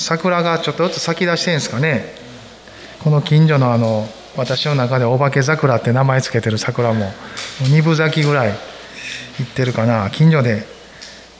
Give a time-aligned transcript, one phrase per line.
[0.00, 2.14] 桜がちょっとずつ咲き出してんですかね。
[3.04, 7.12] この近所のあの私の中でお化け桜って名前つけてる桜も
[7.62, 8.54] 2分咲きぐらい
[9.38, 10.08] 行ってるかな。
[10.10, 10.66] 近所で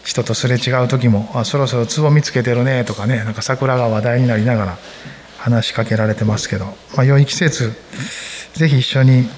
[0.04, 4.78] 人とすれ違う時も「あそろそろ壺見つけてるね」とかねなんか桜が話題になりながら
[5.38, 7.72] 話しかけられてますけど、まあ、良い季節
[8.54, 9.28] ぜひ一緒に、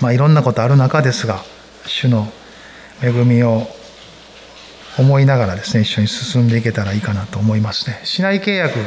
[0.00, 1.44] まあ、いろんなことある中ですが
[1.86, 2.32] 主の
[3.02, 3.68] 恵みを
[4.98, 8.00] 思いながらですね一緒に進んでいけたらいいかなと思いますね。
[8.04, 8.78] 市内契約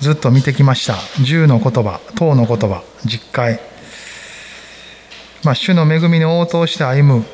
[0.00, 0.94] ずっと見てきました。
[0.94, 3.60] 10の言葉10の言葉実会、
[5.44, 7.24] まあ、主の恵みに応答して歩む。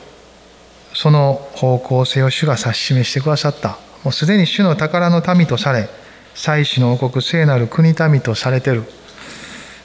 [0.94, 3.78] その方向性を主が指し示してくださった。
[4.02, 5.90] もうすでに主の宝の民とされ
[6.34, 8.84] 祭祀の王国聖なる国民とされてる。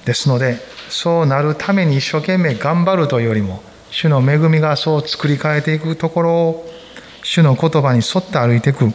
[0.05, 0.57] ですので
[0.89, 6.69] そうなるために一生懸命頑張るというよりも主の恵みがそう作り変えていくところを
[7.31, 8.91] 主の言葉に沿って歩いていく。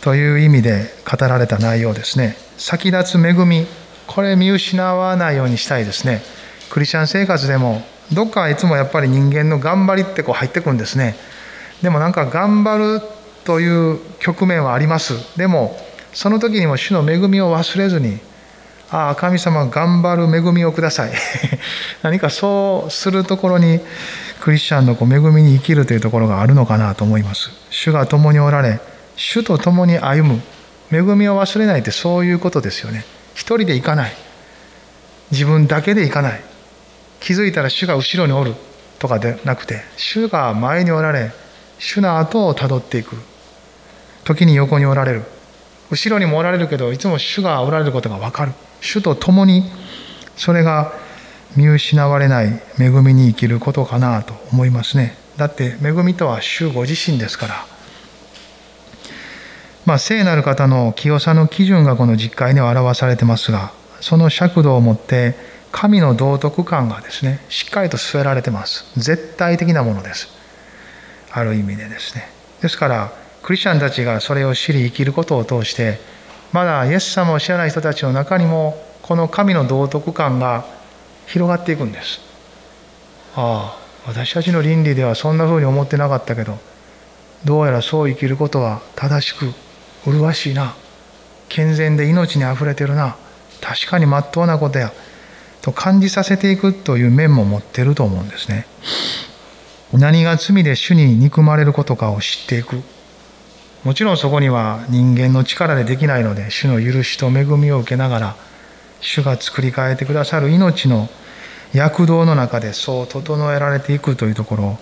[0.00, 2.36] という意味で語られた内容ですね。
[2.56, 3.66] 先立つ恵み
[4.06, 6.22] これ見失わないようにしたいですね。
[6.70, 11.16] クリスチャン生活でもどっかいつもやっぱり人間の頑張りってこう入ってくるんですね。
[11.82, 13.02] でもなんか頑張る
[13.42, 15.36] という局面はあります。
[15.36, 15.76] でも
[16.12, 18.20] その時にも主の恵みを忘れずに
[18.90, 21.12] ああ神様頑張る恵みをください。
[22.02, 23.80] 何かそうするところに
[24.40, 27.50] クリスチャンのこう恵みに生きるというところがあるのかなと思います。
[27.70, 28.80] 主が共におられ
[29.16, 30.42] 主と共に歩む
[30.90, 33.04] 恵みを忘れないってそういうことですよね。
[33.34, 34.12] 一人で行かない。
[35.30, 36.40] 自分だけで行かない。
[37.20, 38.54] 気づいたら主が後ろにおる
[38.98, 41.32] とかでなくて主が前におられ
[41.78, 43.16] 主の後をたどっていく。
[44.24, 45.37] 時に横におられる。
[45.90, 48.52] 後ろにもおられるけどいつも主がおられることが分かる。
[48.80, 49.64] 主と共に
[50.36, 50.92] それが
[51.56, 55.16] 見失われない恵みに生きることかなと思いますね。
[55.36, 57.66] だって恵みとは主ご自身ですから。
[59.86, 65.34] まあ聖なる方の清さの基準がこの実会には表されてますがその尺度をもって
[65.72, 68.84] 神の道徳感がですねしっかりと据えられてます。
[69.00, 70.28] 絶対的なものです。
[71.30, 72.28] ある意味でですね。
[72.60, 73.12] ですから
[73.48, 75.98] クリスチャンたちがそれを知り生きることを通して
[76.52, 80.66] まだイエス様を知らない人たちの中にもこの神の道徳感が
[81.26, 82.20] 広がっていくんです。
[83.34, 86.58] ああ私たちの倫理ではそんなふうに思ってなかったけど
[87.46, 89.54] どうやらそう生きることは正しく
[90.04, 90.74] 麗しいな。
[91.48, 93.16] 健全で命にあふれてるな。
[93.62, 94.92] 確かにまっとうなことや
[95.62, 98.66] と感じさせていくという面も持ってると思うんですね。
[99.94, 102.82] 何が罪で主に憎まれることかを知っていく。
[103.84, 108.36] もちろんそこには人間の力でできないので主の許しと恵みを受けながら
[109.00, 111.08] 主が作り変えてくださる命の
[111.72, 114.64] 躍動の中でそう整えられていくというところ。
[114.64, 114.78] を、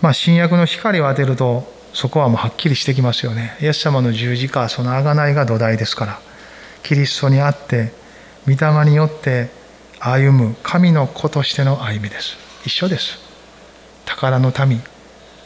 [0.00, 3.56] まあ、新約の光を当てるとそこはもうはっきりしてきますよね。
[3.60, 6.20] イエス様の十字架その贖いが土台ですから。
[6.82, 7.92] キリストにあって
[8.46, 9.50] 御霊によって
[10.00, 12.36] 歩む神の子としての歩みです。
[12.64, 13.18] 一緒です。
[14.06, 14.80] 宝の民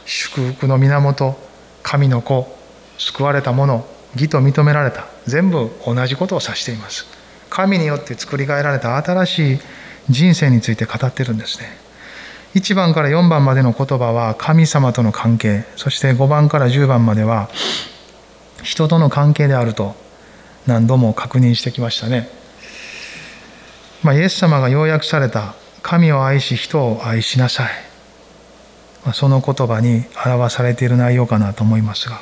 [0.05, 1.37] 祝福の源
[1.81, 2.62] 神の子。
[2.97, 7.05] 救われた者義と認められた全部同じことを指しています。
[7.49, 9.59] 神によって作り変えられた新しい
[10.09, 11.83] 人生について語ってるんですね。
[12.55, 17.49] 1番から4番までの言葉は神様との関係そして5番から10番までは
[18.61, 19.95] 人との関係であると
[20.67, 22.29] 何度も確認してきましたね、
[24.03, 27.93] まあ、イエス様が要約された神を愛し人を愛しなさい。
[29.13, 32.21] その言葉に表されている内容かなと思いますが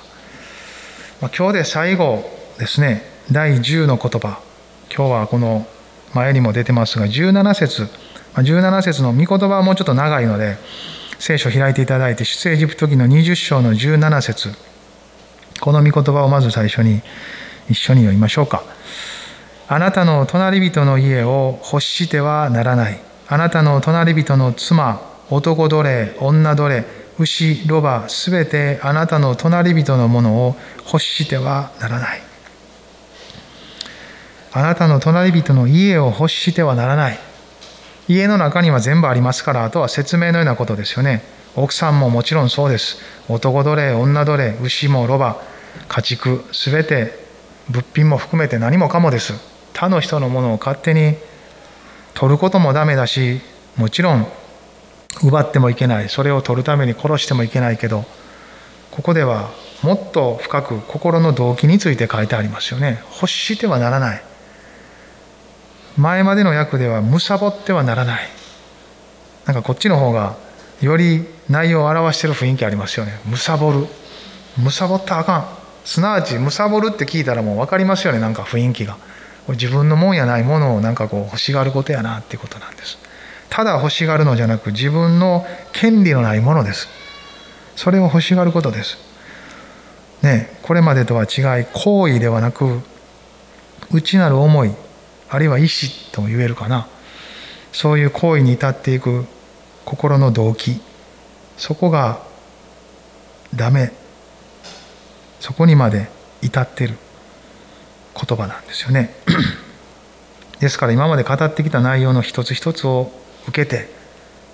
[1.30, 2.24] 今日で最後
[2.58, 3.04] ですね。
[3.32, 4.42] 第10の言葉。
[4.90, 5.68] 今日はこの
[6.16, 7.88] 前にも出てますが17節。
[8.34, 10.58] 17節の御言葉はもうちょっと長いので
[11.20, 14.50] 聖書を開いていただいて出エジプト記の20章の17節。
[15.60, 17.02] この御言葉をまず最初に
[17.70, 18.64] 一緒に読みましょうか。
[19.68, 23.00] あなたの隣人の家を欲してはならない。
[23.28, 25.00] あなたの隣人の妻
[25.30, 30.56] 男奴隷女奴隷牛、ロバ、すべてあなたの隣人のものを
[30.86, 32.22] 欲してはならない。
[34.54, 37.20] あなたの隣人の家を欲してはならない。
[38.08, 41.24] 家の中には全部ありますから、あとは説明のようなことですよね。
[41.56, 42.98] 奥さんももちろんそうです。
[43.30, 45.42] 男奴隷、女奴隷、牛もロバ、
[45.88, 47.18] 家畜、すべて
[47.70, 49.34] 物品も含めて何もかもです。
[49.74, 51.16] 他の人のものを勝手に
[52.14, 53.42] 取ることもダメだし、
[53.78, 54.28] もちろん
[55.24, 56.10] 奪ってもいけない。
[56.10, 58.06] それを取るために殺してもいけないけど
[58.92, 59.50] ここでは
[59.84, 63.02] もっと深く心の動機について書いてありますよね。
[63.16, 64.24] 欲してはならない。
[65.98, 68.30] 前までの訳では貪ってはならない。
[69.46, 70.36] なんかこっちの方が
[70.82, 73.14] より内容を表している雰囲気ありますよね。
[73.26, 73.88] 貪る。
[74.58, 75.46] 貪ったらあかん。
[75.84, 78.20] すなわち貪るって聞いたらもう分かりますよね。
[78.20, 78.98] なんか雰囲気が。
[79.50, 82.98] 自分のもんやないものをなんかこう欲しがることやなっていうことなんです。
[83.52, 86.88] ただ欲しがるのじゃなく自分の権利のないものです。
[87.76, 88.98] それを欲しがることです。
[90.24, 92.80] ねこれまでとは違い行為ではなく
[93.92, 94.72] 内なる思い
[95.30, 96.88] あるいは意志とも言えるかな。
[97.74, 99.26] そういう行為に至っていく
[99.84, 100.80] 心の動機。
[101.58, 102.24] そこが
[103.54, 103.92] ダメ。
[105.42, 106.08] そこにまで
[106.42, 106.96] 至ってる。
[108.16, 109.14] 言葉なんですよね。
[110.62, 113.12] ですから今まで語ってきた内容の一つ一つを
[113.48, 113.90] 受けて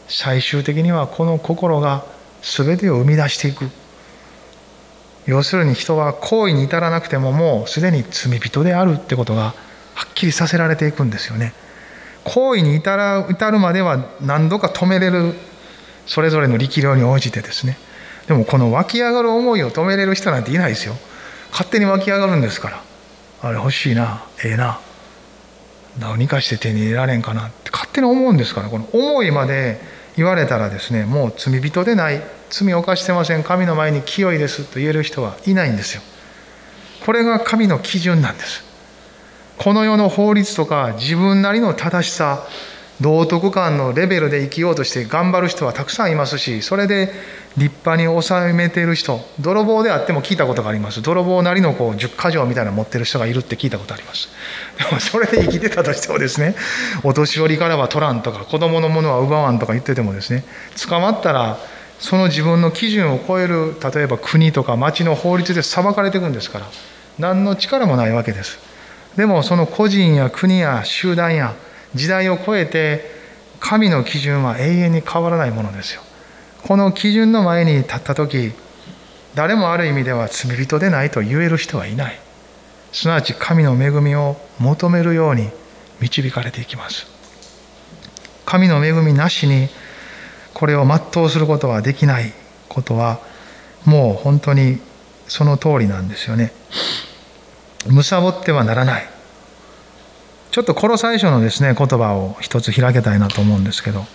[0.08, 2.06] 最終的にはこの心が
[2.42, 3.70] 全てを生み出していく。
[5.26, 9.54] 要するに人は行為に至らなくてももうすでに罪人であるってことが
[9.94, 11.54] はっきりさせられていくんですよね。
[12.24, 15.34] 行為に至ら至るまでは何度か止めれる
[16.06, 17.78] それぞれの力量に応じてですね。
[18.28, 20.96] でもこの湧き上がる思いを止めれる人なんていないですよ。
[21.52, 22.84] 勝手に湧き上がるんですから。
[23.42, 24.80] あれ欲しいなええな。
[26.00, 27.48] 何かして手に入れられんかな。
[27.48, 27.67] って
[27.98, 29.80] 手に思うんですからこの思いまで
[30.16, 32.22] 言われたらですねもう罪人でない。
[32.50, 33.44] 罪を犯してません。
[33.44, 36.02] 神の前に清いですと言える人はいないんですよ。
[37.06, 38.64] これが神の基準なんです。
[39.58, 42.48] この世の法律とか自分なりの正しさ
[43.02, 47.12] 道徳観のレベルで生きようとして頑張る人はたくさんいますしそれで
[47.58, 51.02] 立派に収めている人泥棒であっても聞いたことがあります。
[51.02, 54.30] 泥棒なりのこう10か条みたいなの持ってる人がいるって聞いたことあります。
[54.78, 56.56] でもそれで生きてたとしてもですね
[57.04, 60.44] お年寄りからは取らんとか子供のものは奪わんとか言っててもですね
[60.88, 61.58] 捕まったら
[62.00, 66.68] その自分の基準を超える例えば国とか町の法律で裁かれていくんですから
[67.18, 68.60] 何の力もないわけです。
[69.16, 71.56] でもその個人や国や集団や
[71.96, 73.06] 時代を超えて
[73.60, 76.02] 神の基準は永遠に変わらないものですよ
[76.64, 78.52] この基準の前に立った時
[79.36, 82.20] 誰もある意味では罪人でないと言える人はいない
[82.92, 85.50] すなわち神の恵みを求めるように
[86.00, 87.08] 導かれていきます
[88.46, 89.68] 神の恵みなしに
[90.54, 92.34] これを全うすることはできない
[92.70, 93.20] ことは
[93.86, 94.80] もう本当に
[95.28, 96.52] その通りなんですよね。
[97.86, 99.10] 貪ってはならない。
[100.52, 104.06] ちょっとコロサイ書のですね言葉を一つ開けたいなと思うんですけど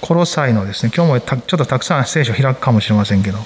[0.00, 3.38] コロサイのですね今日もちょっとたくさん聖書開くかもしれませんけど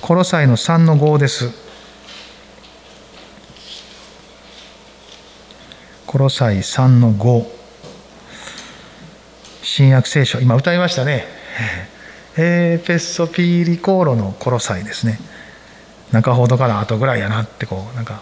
[0.00, 1.50] コロサイの3の5です。
[6.06, 7.46] コロサイ3の5
[9.62, 11.24] 新約聖書今歌いましたね。
[12.36, 15.18] エーペッソピーリコーロのコロサイですね。
[16.12, 18.20] 中ほどから後ぐらいやなってこうなんか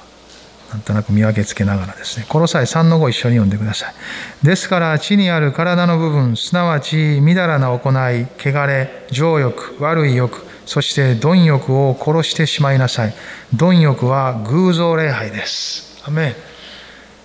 [0.72, 3.94] なんとなく見分けつけながらですね、この際3の5一緒に読んでください。
[4.42, 13.14] ですから、地にある体の部分、すなわち、みだらな行い、汚れ、情欲、悪い欲、そして貪欲を殺してしまいなさい。
[13.54, 16.02] 貪欲は偶像礼拝です。
[16.04, 16.34] アメ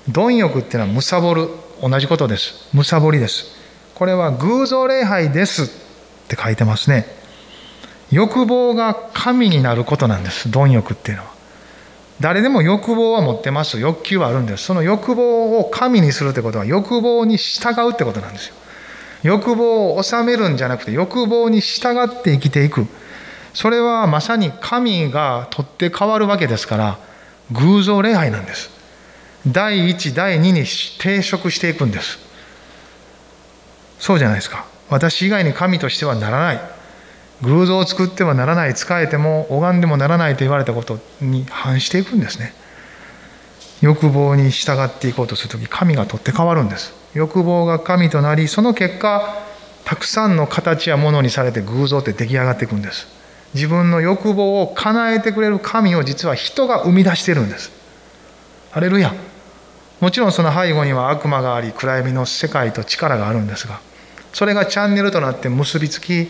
[0.09, 1.47] 貪欲っていうのはむさぼる。
[1.81, 2.69] 同じことです。
[2.73, 3.55] むさぼりです。
[3.93, 5.67] これは偶像礼拝ですっ
[6.27, 7.05] て書いてますね。
[8.11, 10.49] 欲望が神になることなんです。
[10.49, 11.36] 貪欲っていうのは。
[12.19, 14.63] 誰でも欲望は持ってます欲求はあるんです。
[14.63, 18.55] その欲望を神にするってことは欲望に従うってことなんですよ。
[19.23, 22.87] 欲望を治めるんじゃなくて欲望に従って生きていく。
[23.53, 26.99] それはまさに神が取って変わるわけですから
[27.51, 28.69] 偶像礼拝なんです。
[29.47, 32.19] 第一第二に抵触していくんです。
[33.99, 34.65] そうじゃないですか。
[34.89, 36.76] 私以外に神としてはならない。
[37.43, 42.53] 偶像を作ってはならない仕えても拝んでもならないと言われたことに反していくんですね。
[43.81, 46.93] 欲望に従っていこうとする時神が取って変わるんです。
[47.13, 49.43] 欲望が神となりその結果
[49.85, 53.07] たくさんの形やものにされて偶像って出来上がっていくんです。
[53.53, 57.71] 自分の欲望を叶えてくれる神を実は人が生み出してるんです。
[58.71, 59.13] ハレルヤ。
[59.99, 63.79] もちろんその背後には悪魔があり暗闇の世界と力があるんですが
[64.31, 66.27] それがチャンネルとなって結びつき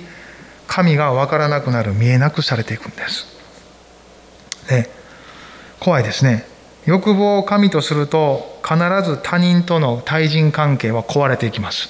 [0.67, 3.25] 神が分からなくなる見えなくされていくんです。
[4.69, 4.89] で
[5.79, 6.45] 怖いですね。
[6.85, 11.89] 欲望を神とすると必ず他人との対人関係は壊れていきます。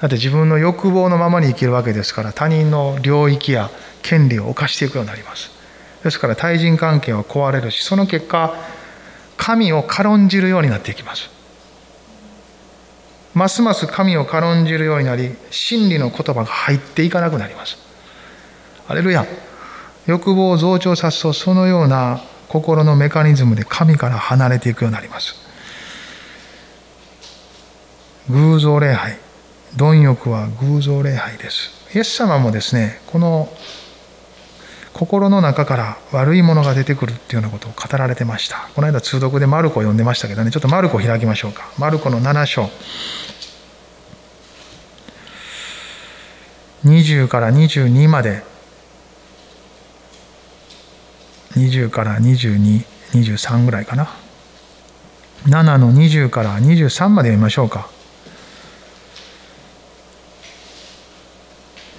[0.00, 3.70] だって自分の欲望のままに生きるわけですから他人の領域や
[4.02, 5.50] 権利を犯していくようになります。
[6.02, 8.54] ですから対人関係は壊れるしその結果
[9.36, 11.30] 神を軽んじるようになっていきます。
[13.34, 17.78] ますます神を軽んじるようになり真理の言葉が入っていかなくなります。
[18.88, 19.26] アレルヤ。
[20.06, 25.34] 欲望を増長さすとそのような心のメカニズムで神から離れていくようになります。
[28.28, 29.18] 偶像礼拝。
[29.76, 31.70] 貪欲は偶像礼拝です。
[31.94, 33.48] イエス様もですねこの
[34.92, 38.68] 心の中から悪いものが出てくるっていうようなことを語られてました。
[38.74, 40.50] この間通読でマルコを読んでましたけどね。
[40.50, 41.70] ちょっとマルコを開きましょうか。
[41.78, 42.70] マルコの7章。
[46.84, 48.42] 20から22まで。
[51.52, 54.08] 20から2223ぐらいかな。
[55.46, 57.88] 7の20から23まで読みましょうか。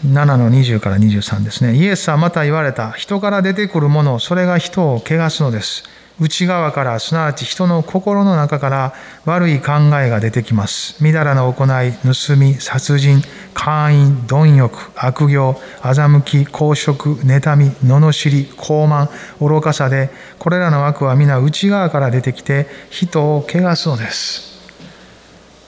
[0.05, 1.75] 7の20から23ですね。
[1.75, 2.91] イエスはまた言われた。
[2.91, 5.83] 人から出てくるものそれが人を汚すのです。
[6.19, 8.93] 内側からすなわち人の心の中から
[9.25, 11.01] 悪い考えが出てきます。
[11.03, 13.21] みだらな行い盗み殺人
[13.53, 24.53] 姦淫貪欲悪行欺き公職妬み罵り傲慢愚かさでこれらの悪は皆内側から出てきて人を汚すのです。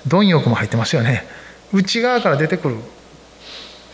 [0.08, 1.26] 貪欲も入ってますよね。
[1.74, 2.76] 内側から出てくる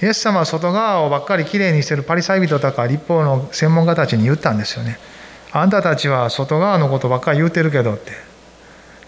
[0.01, 4.97] イエス様は外側をばっかりきれいにしてるパリサイ人とか立法の専門家たちに言ったんですよね。
[5.51, 8.11] あんたたちは外側のことばっかり言うてるけどって。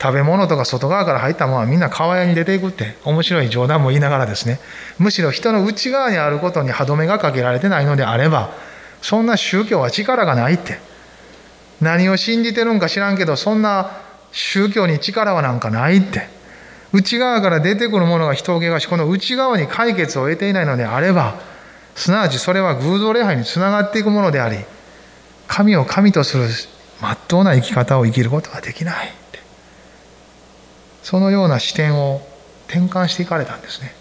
[0.01, 2.97] 食べ物とか外側から入ったものはみんな川屋に出ていくって。
[3.05, 4.59] 面白い冗談も言いながらですね。
[4.99, 8.51] むしろ人の内側にあることに歯止めがかけられてないのであれば
[9.01, 10.79] そんな宗教は力がないって。
[11.81, 13.97] 何を信じてるんか知らんけどそんな
[14.31, 16.42] 宗教に力はなんかないって。
[16.93, 21.41] 内側から出てくるものが人を汚しこの内側に解決を得ていないのであれば
[21.95, 24.57] すなわちそれは偶像礼拝につながっていくものであり
[25.47, 26.47] 神を神とする
[27.01, 29.23] まっとうな生き方を生きることができない
[31.03, 32.21] そのような視点を
[32.67, 33.93] 転換していかれたんですね。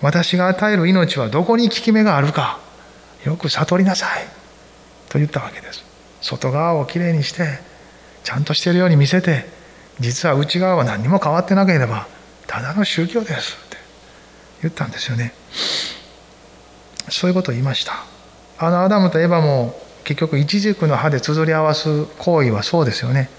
[0.00, 2.58] 私が与える命はどこに効き目があるか
[3.24, 4.26] よく悟りなさい
[5.08, 5.84] と言ったわけです。
[6.22, 7.60] 外側をきれいにして
[8.24, 9.44] ちゃんとしているように見せて
[10.00, 12.06] 実は内側は何も変わってなければ
[12.46, 13.76] ただの宗教ですって
[14.62, 15.32] 言ったんですよね
[17.08, 18.04] そういうことを言いました
[18.58, 23.30] あのアダムとエヴァも結局一軸の歯で綴り合わす行為はそうですよね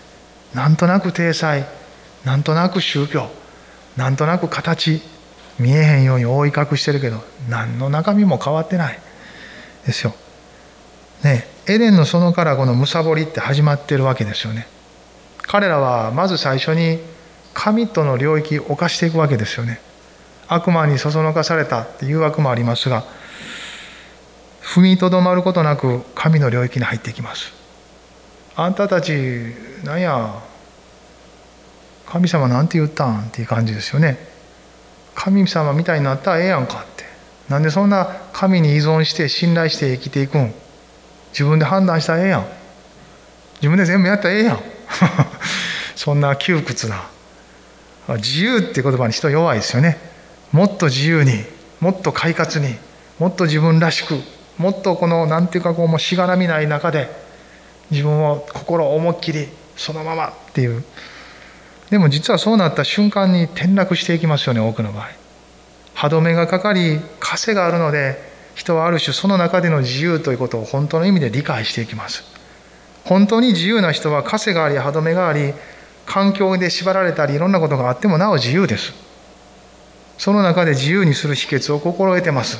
[0.53, 1.65] なんとなく体裁
[2.25, 3.29] なんとなく宗教
[3.97, 5.01] なんとなく形
[5.59, 8.99] 見えへんように覆い隠してるけど何の中身も変わってない
[9.85, 10.13] ですよ。
[11.23, 14.67] ねエデンの園からこのむさぼりって始まってるわけですよね。
[15.43, 16.99] 彼らはまず最初に
[17.53, 19.79] 神との領域を犯していくわけですよね。
[20.47, 23.05] 悪魔にそそのかされたっていう枠もありますが
[24.61, 27.53] 踏みとどまることなく神の領域に入っていきます。
[28.55, 29.11] あんたたち
[29.83, 30.41] なんや
[32.07, 34.17] 神様なんて言ったんっていう感じですよね。
[35.15, 37.03] 神様みたいになったらええやんかって。
[37.49, 40.53] なんでそんな神に依存して信頼して生きていくん？
[41.31, 42.45] 自分で判断したらええやん。
[43.55, 44.59] 自分で全部やったらええやん。
[45.95, 47.03] そんな窮屈な。
[48.17, 49.97] 自由って言葉に人弱いですよね。
[50.51, 51.31] もっと自由に、
[51.79, 52.75] もっと快活に、
[53.19, 54.15] もっと自分らしく、
[54.57, 57.09] もっとこの何ていうかこうもうしがらみない中で
[57.91, 60.83] 自分を心を思いっきりそのままっていう
[61.89, 65.09] でも実はそうなった瞬間に転落していきますよね多くの場合
[65.93, 68.17] 歯止めがかかり枷があるので
[68.55, 72.23] 人はある種その中での自由ということを本当の意味で理解していきます
[73.05, 75.53] 本当に自由な人は枷があり歯止めがあり
[76.05, 78.93] 環境で縛られたりいろんなことがあってもなお自由です。
[80.17, 82.59] その中で自由にする秘訣を心得てます。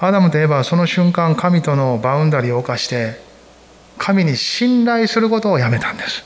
[0.00, 3.20] アダムとエヴァはその瞬間神とのバウンダリーを犯して
[3.98, 6.24] 神に信頼することをやめたんです。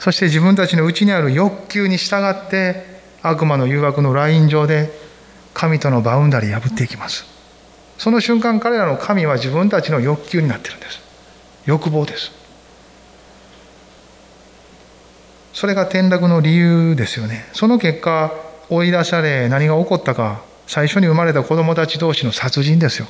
[0.00, 2.84] そして自分たちの内にある欲求に従って
[3.22, 4.90] 悪魔の誘惑のライン上で
[5.54, 7.24] 神とのバウンダリー破っていきます。
[7.96, 11.00] その瞬間彼らの神は自分たちの欲求になってるんです。
[11.64, 12.35] 欲望です。
[15.56, 17.48] それが転落の理由ですよね。
[17.54, 18.30] その結果
[18.68, 23.08] 追い出され何が起こったか最初に生まれた子供たち同士の殺人ですよ。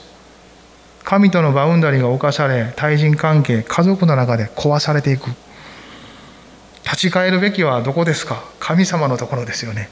[1.02, 5.26] 神とのバウンダリーが侵され対人関係家族の中で壊されていく。
[6.84, 8.44] 立ち返るべきはどこですか？
[8.60, 9.88] 神様のところですよね。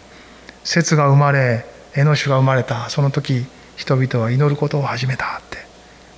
[0.62, 2.88] 節が生まれエノシュが生まれた。
[2.88, 3.44] その時
[3.74, 5.58] 人々は祈ることを始めたって。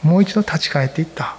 [0.03, 1.39] もう一度立ち返っていった。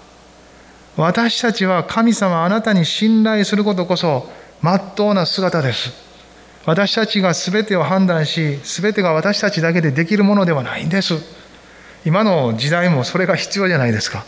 [0.95, 4.27] 私たちは神様あなたに信頼することこそ
[4.61, 5.91] まっとうな姿です。
[6.65, 11.15] 私たちが全てを判断し全てが私たちだけでできるものではないんです。
[12.05, 14.25] 今の時代もそれが必要じゃないですか。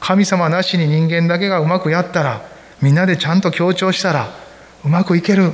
[0.00, 2.42] 神様なしに人間だけがうまくやったら
[2.82, 4.28] みんなでちゃんと強調したら
[4.84, 5.52] うまくいける。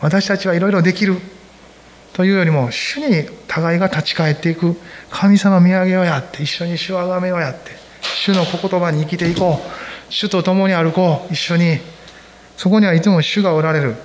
[0.00, 1.16] 私たちはいろいろできる。
[2.12, 4.76] というよりも主に互いが立ち返っていく。
[5.10, 7.70] 神様見上げようやって一緒に主をあがめようやって
[8.02, 10.12] 主の言葉に生きていこう。
[10.12, 11.32] 主と共に歩こう。
[11.32, 11.78] 一緒に
[12.62, 13.96] そこにはいつも主がおられる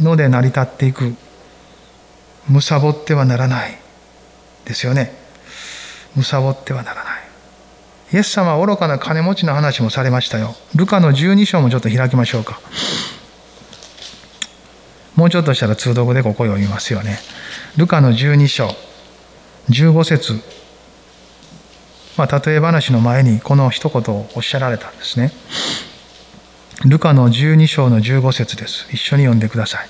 [0.00, 1.14] ので成り立っていく
[2.48, 3.78] むさぼってはならない
[4.64, 5.12] ですよね
[6.16, 7.22] 貪ってはならない。
[8.12, 10.56] イエス様は愚かな金持ちの話もされましたよ。
[10.74, 12.58] ルカの12章もちょっと開きましょうか。
[15.14, 17.20] もうちょっとしたら通読でここ読みますよね。
[17.76, 18.68] ルカの12章、
[19.70, 20.40] 15節
[22.16, 25.30] まあ、例え話の前にこの一言をおっしゃられたんですね。
[26.86, 28.86] ルカの12章の15節です。
[28.92, 29.88] 一緒に読んでください。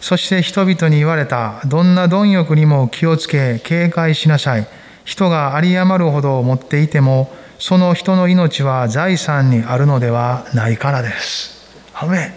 [0.00, 1.60] そして人々に言われた。
[1.66, 4.66] どんな貪欲にも気をつけ、警戒しなさい。
[5.04, 11.70] 人が有り余るほど持っていても、その人の命は財産にあるのではないからです。
[11.94, 12.34] アメ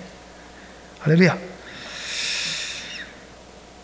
[0.99, 1.37] ハレルヤ。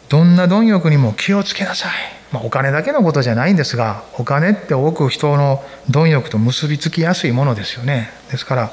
[0.10, 1.92] どんな貪欲にも気をつけなさい。
[2.34, 8.10] まあ、お金だけのことじゃないんですが、お金って多く人の貪欲と結びつきやすいものですよね。
[8.30, 8.72] ですから、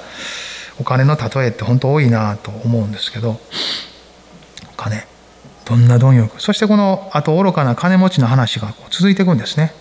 [0.80, 3.40] お金の例えって本当多いなと思うんですけど、
[4.73, 5.06] お金、
[5.64, 6.40] どんな貪欲。
[6.40, 9.73] そしてこの、あと愚かな金持ちの話が続いていくんですね。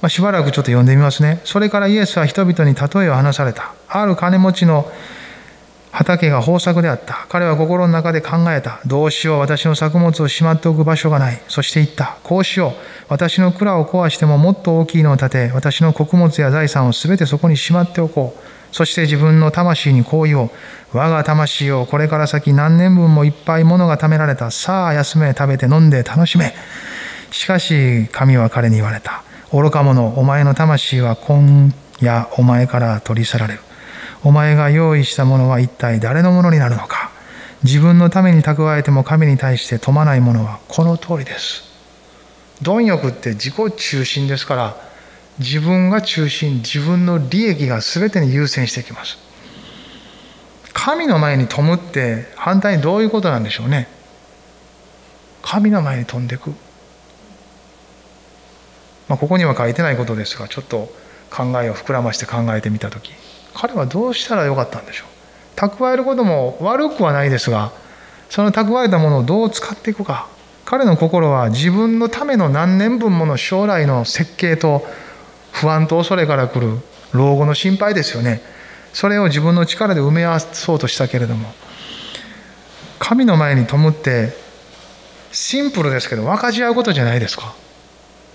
[0.00, 1.40] まあ、しばらくちょっと読んでみますね。
[1.44, 3.74] それからイエスは人々に例えを話された。
[3.88, 4.90] ある金持ちの
[5.92, 7.26] 畑が豊作であった。
[7.28, 8.80] 彼は心の中で考えた。
[8.86, 9.38] どうしよう。
[9.40, 11.40] 私の作物をしまっておく場所がない。
[11.48, 12.16] そして言った。
[12.22, 12.72] こうしよう。
[13.08, 18.74] 私の蔵を壊してももっと大きいのを建て、私の穀物や財産をすべてそこにしまっておこう。
[18.74, 20.50] そして自分の魂にこう言おう。
[20.94, 24.50] 我が魂をこれから先何年分もいっぱい物が貯められた。
[24.50, 26.54] さあ休め、食べて飲んで楽しめ。
[27.30, 29.24] しかし神は彼に言われた。
[29.52, 31.70] 愚か者、お前の魂は今
[32.00, 33.60] 夜お前から取り去られる。
[34.24, 37.10] お前が用意したものは一体誰のものになるのか。
[37.64, 41.64] 自分のために蓄えても神に対して富まないものはこの通りです。
[42.60, 44.76] 貪欲って自己中心ですから
[45.38, 49.18] 自分が中心自分の利益が全てに優先してきます。
[50.72, 53.88] 神の前に富むって反対にどういうことなんでしょうね。
[55.42, 56.50] 神の前に飛んでく、
[59.08, 60.92] まあ、ここには書いてないことですがちょっと
[61.30, 63.12] 考えを膨らまして考えてみた時。
[63.54, 65.08] 彼はどうしたらよかったんでしょう？
[65.56, 67.72] 蓄えることも悪くはないですが
[68.30, 70.26] その蓄えたものをどう使っていくか？
[70.64, 74.86] 彼の心は自分のための何年分もの将来の設計と
[75.50, 76.78] 不安と恐れから来る
[77.12, 78.40] 老後の心配ですよね。
[78.94, 81.52] それを自分の力で埋め合わそうとしたけれども
[82.98, 84.32] 神の前に弔って
[85.32, 87.54] シンプルですけど分かち合うことじゃないですか。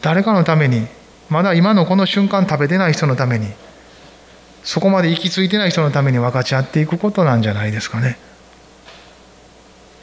[0.02, 0.88] 誰かのために
[1.30, 3.48] まだ今のこの瞬間食べてない人のために
[4.68, 8.20] そこまで行き着いてない人のために分かち合っていくことなんじゃないですかね。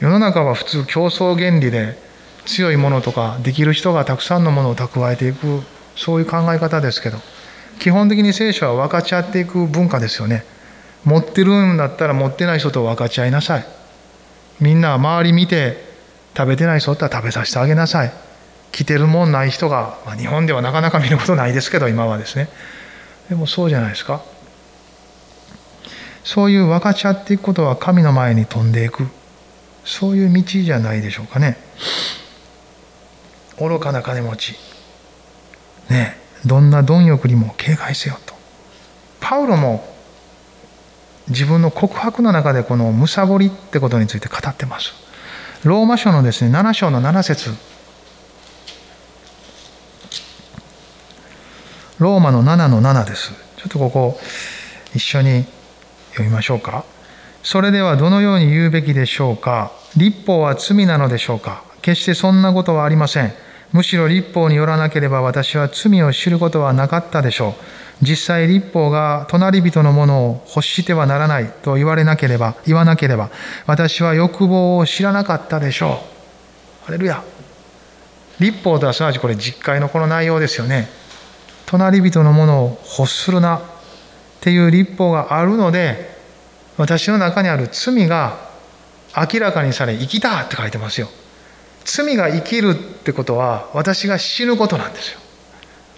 [0.01, 1.99] 世の中は普通競争原理で
[2.47, 5.63] 強いものとかできる人がたくさんのものを蓄えていく
[5.97, 7.19] そういう考え方ですけど
[7.79, 10.47] 基本的に聖書は分かち合っていく文化ですよね。
[11.05, 13.67] 持ってるんだったら持ってない人と分かち合いなさい。
[14.63, 15.77] みんな周り見て
[16.35, 18.13] 食べてない人だったら食べさせてあげなさい。
[18.73, 22.49] 着てるもんない人が、まあ、日本ではなかなか見ることないですけど今はですね。
[23.29, 24.23] でもそうじゃないですか。
[26.25, 29.07] そういう分かち合っていくことは神の前に飛んでいく。
[29.85, 31.59] そういう道じゃないでしょうかね。
[33.61, 34.55] 愚かな金持ち。
[35.91, 36.19] ね。
[36.47, 38.35] どんな貪欲にも警戒せよと。
[39.21, 39.95] パウロも
[41.29, 44.93] 自分の告白の中でこのむさぼりってことについて語ってます。
[45.63, 47.51] ローマ書のですね7章の7節。
[51.99, 53.33] ローマの7の7です。
[53.57, 54.21] ちょっとここ
[54.95, 55.47] 一緒に
[56.15, 56.85] 読みましょうか。
[57.43, 59.71] それではどのように言うべきでしょうか。
[59.97, 61.63] 立法は罪なのでしょうか。
[61.83, 63.33] 決してそんなことはありません。
[63.73, 67.53] むしろ立法によらなければ私は罪を知ることはなかったでしょう。
[68.01, 73.31] 実際立法が隣人のものを欲してはならないと言われなければ、言わなければ、
[73.67, 76.01] 私は欲望を知らなかったでしょ
[76.83, 76.87] う。
[76.87, 77.23] ハレルヤ。
[78.41, 80.89] 立法とはすなわちこれ実会のこの内容ですよね。
[81.67, 83.61] 隣人のものを欲するな。
[84.45, 86.15] っていう立法があるので
[86.77, 88.51] 私の中にある罪が
[89.17, 91.09] 明らかにされ生きたって書いてますよ。
[91.87, 95.21] 罪が生きるってことは私が死ぬことなんですよ。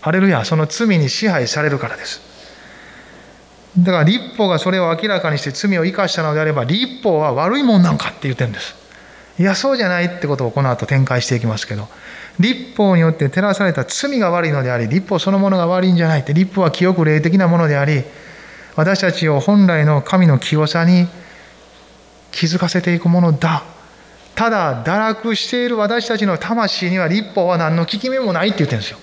[0.00, 2.20] ハレルヤその罪に支配されるからです。
[3.76, 8.76] だから立法がそれを明らかにして罪を生かしたのであれば立法は悪いもんなんかって言ってるんです。
[9.40, 11.88] いやそうじゃないってことをこの後展開していきますけど
[12.38, 18.04] 立法によって照らされた罪が悪いのであり立法そのものが悪いんじゃないって立法は清く霊的なものであり
[18.76, 21.08] 私たちを本来の神の清さに
[22.30, 23.64] 気づかせていくものだ。
[24.34, 28.98] ただ堕落している私たちの魂には立法は何の効き目もないって言ってるんですよ。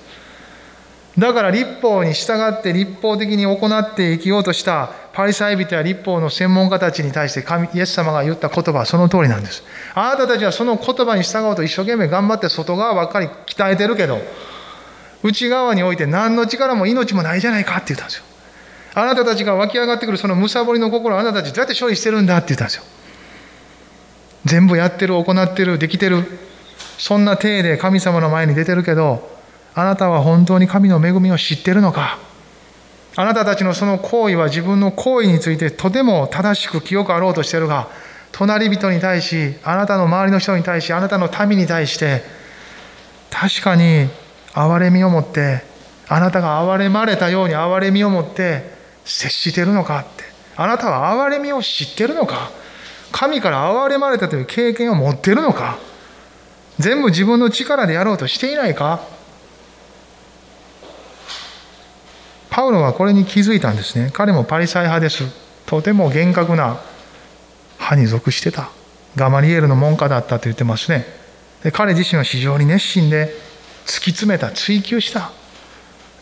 [1.17, 9.63] だから立法に従って立法的に行って生きようとしたパリサイ人や立法の専門家たちに対して神イエス様が言った言葉はその通りなんです。
[9.95, 14.19] あなたたちはその言葉に従おうと一生懸命頑張って外側ばっかり鍛えてるけど
[15.23, 18.25] 内側において何の力も命もないじゃないかって言ったんですよ。
[18.95, 22.83] あなたたちが湧き上がってくるそのむさぼりの心あなたたちどうやって処理してるんだって言ったんですよ。
[24.45, 26.23] 全部やってる行ってるできてる
[26.97, 29.31] そんな体で神様の前に出てるけど
[29.73, 32.19] あなたは本当に神の恵みを知ってるのか？
[33.15, 37.87] あなたたちのその行為は自分の行為についてとても正しく清くあろうとしてるが
[38.31, 42.23] 隣人に対しあなたの周りの人に対しあなたの民に対して
[43.29, 44.09] 確かに
[44.53, 45.63] 憐れみを持って
[46.07, 48.72] あなたが憐れまれたように憐れみを持って
[49.05, 50.23] 接してるのかって。
[50.55, 52.51] あなたは憐れみを知ってるのか。
[53.11, 55.77] 神から憐れまれたという経験を持ってるのか。
[56.79, 59.01] 全部自分の力でやろうとしていないか。
[62.49, 64.11] パウロはこれに気づいたんですね。
[64.13, 65.23] 彼もパリサイ派です。
[65.65, 66.79] とても厳格な
[67.79, 68.69] 派に属してた。
[69.15, 71.05] ガマリエルの門下だったと言ってますね。
[71.63, 73.33] で彼自身は非常に熱心で
[73.85, 75.31] 突き詰めた追求した。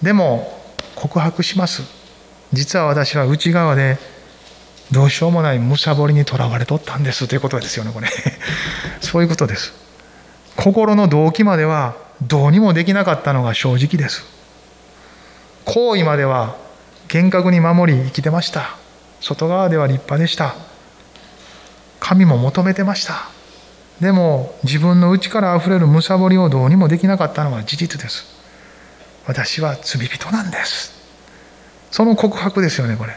[0.02, 0.62] でも
[0.96, 2.01] 告白します。
[2.54, 3.98] 実は私は内側で
[4.92, 7.28] どうしようもないむさぼりにとらわれとったんです。
[7.28, 8.10] ということですよねこれ。
[9.00, 9.74] そういうことです。
[10.58, 14.26] 心の動機まではどうにもできなかったのが正直です。
[15.66, 16.58] 行為までは
[17.08, 18.76] 厳格に守り生きてました。
[19.22, 20.56] 外側では立派でした。
[22.00, 23.30] 神も求めてました。
[24.02, 28.26] でも自分の内からあふれるむさぼりをどうにもできなかったのは事実です。
[29.26, 31.01] 私は罪人なんです。
[31.92, 33.16] その告白ですよねこれ。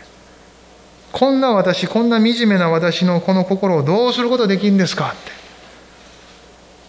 [1.13, 5.31] こんな私こんな惨めな私のこの心をどうすることできるんですかって。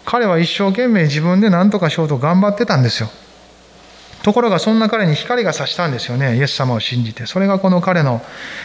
[0.04, 3.08] 彼は一生懸命自分で何とかしようと頑張ってたんですよ。
[4.22, 7.26] ところがそんな彼に光が差したんですよねイエス様を信じて。
[7.26, 8.20] それがこの彼の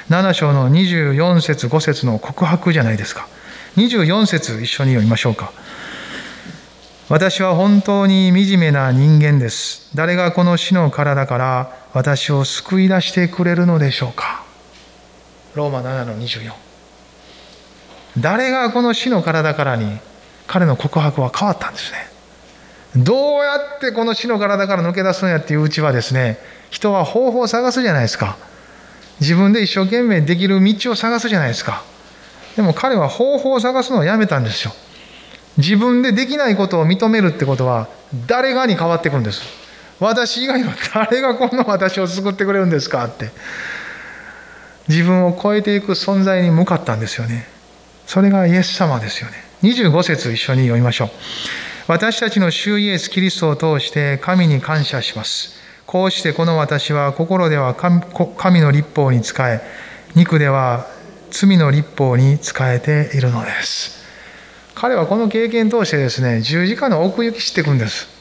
[0.09, 3.27] 7章の24節5節の告白じゃないですか。
[3.77, 5.51] 24節一緒に読みましょうか。
[7.09, 9.89] 私は本当に惨めな人間です。
[9.93, 14.43] 誰がこの死の体から私を救い出してくれるのでしょうか？
[15.55, 16.53] ローマ7の24
[18.17, 19.99] 誰がこの死の体からに
[20.47, 23.03] 彼の告白は変わったんですね。
[23.03, 26.37] どうやってこの死の体から抜け出すんやっていううちはですね
[26.69, 28.37] 人は方法を探すじゃないですか。
[29.19, 31.83] 自分で一生懸命できる道を探すじゃないですか。
[32.55, 34.73] でも彼は方法を探すのをやめたんですよ。
[35.57, 37.87] 自分でできないことを認めるってことは
[38.27, 39.60] 誰がに変わってくるんです。
[40.01, 43.29] 私以外の誰がこんな私を救ってくれるんですかって
[44.89, 47.47] 自分を超えていく存在に向かったんですよね
[48.05, 51.09] それがイエス様ですよね25節一緒に読みましょう
[51.87, 55.59] 私たちの主イエス・キリストを通して神に感謝します。
[55.85, 59.59] こうしてこの私は心では神の立法に仕え、
[60.15, 60.87] 肉では
[61.31, 64.05] 罪の立法に仕えているのです。
[64.73, 68.20] 彼はこの経験を通してですね、十字架の奥行き知っていくんです。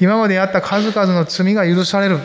[0.00, 2.18] 今までやった数々の罪が許される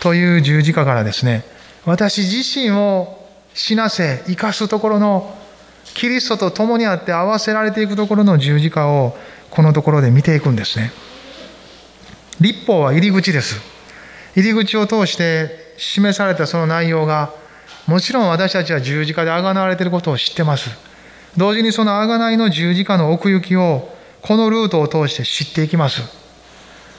[0.00, 1.44] という十字架からですね、
[1.84, 5.36] 私自身を死なせ、生かすところの
[5.94, 9.16] キリストと共にあって合わせられていくところの十字架を
[9.50, 10.92] このところで見ていくんですね。
[12.40, 13.60] 立法は入り口です。
[14.36, 17.32] 入り口を通して示されたその内容が、
[17.86, 20.70] もちろん私たちは十字架であがなわれていることを知ってます。
[21.36, 23.88] 同時にそのあがないの十字架の奥行きを、
[24.22, 26.23] このルートを通して知っていきます。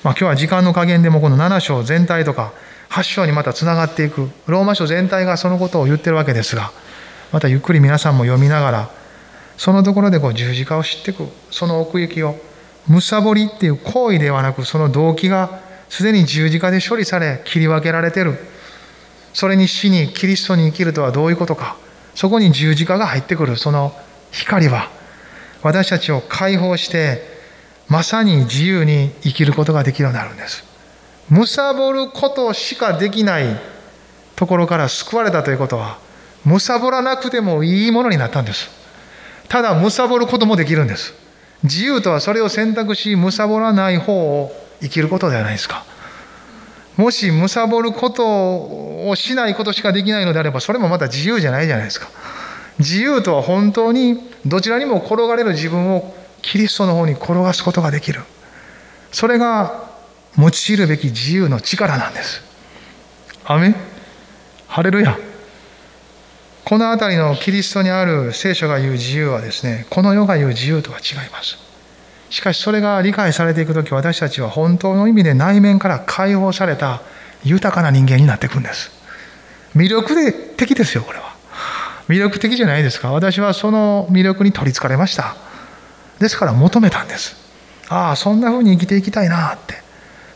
[0.06, 2.54] まあ、今日は時間の加減でもこの7章全体とか、
[2.90, 6.72] 8章にまたつながっていく、ローマ書全体がそのことを言ってるわけですが、
[7.32, 8.90] またゆっくり皆さんも読みながら、
[9.58, 12.36] そのところでこう十字架を知っていくその奥行きを
[12.88, 18.38] むさぼりっていう行為ではなくその動機がすでに十字架で処理され切り分けられてる。
[19.34, 21.78] それに死にキリストに生きるとはどういうことか。
[22.14, 23.58] そこに十字架が入ってくる。
[23.58, 23.92] その
[24.32, 24.92] 光は
[25.64, 27.35] 私たちを解放して
[27.88, 30.64] まさに自由に生きることができるようになるんです。
[31.30, 33.60] むさぼることしかできない
[34.36, 35.98] ところから救われたということは
[36.44, 38.70] むさぼらなくてもいいものになったんです。
[39.48, 41.14] ただ貪ることもできるんです。
[41.64, 45.84] 自由とはそれを選択し貪らない方を生きることではないですか。
[46.98, 52.10] もし貪ることをしないことしかできないのであればそれもまた自由じゃないじゃないですか。
[52.80, 56.14] 自由とは本当にどちらにも転がれる自分を
[56.46, 58.22] キリストの方に転がすことができる。
[59.12, 59.90] それが
[60.38, 62.44] 用いるべき自由の力なんです。
[63.46, 63.74] アメ
[64.68, 65.18] ハレルヤ。
[66.64, 71.58] この辺りのキリストにある聖書が言う自由はですねこの世が言う自由とは違います。
[72.30, 77.02] しかしそれが理解されていく時私たちは本当の意味で内面から解放された
[77.44, 78.92] 豊かな人間になっていくんです。
[79.76, 81.36] 魅力的ですよこれは。
[82.08, 83.12] 魅力的じゃないですか。
[83.12, 85.36] 私はその魅力に取りつかれました。
[86.20, 87.36] ですから求めたんです。
[87.90, 89.76] ああそんな風に生きていきたいなって。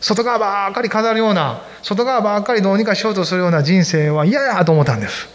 [0.00, 5.28] 外側ばっかり飾るような外側ばっかりどうにかしようとするような人生は嫌やと思ったんです。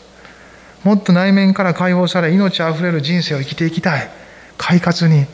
[0.84, 4.10] もっと内面から解放され命あふれる人生を生きていきたい。
[4.58, 5.26] 快活に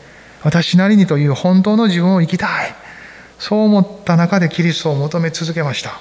[0.42, 2.74] 私なりにという本当の自分を生きたい。
[3.38, 6.00] そう思った中でキリストを求め続けました。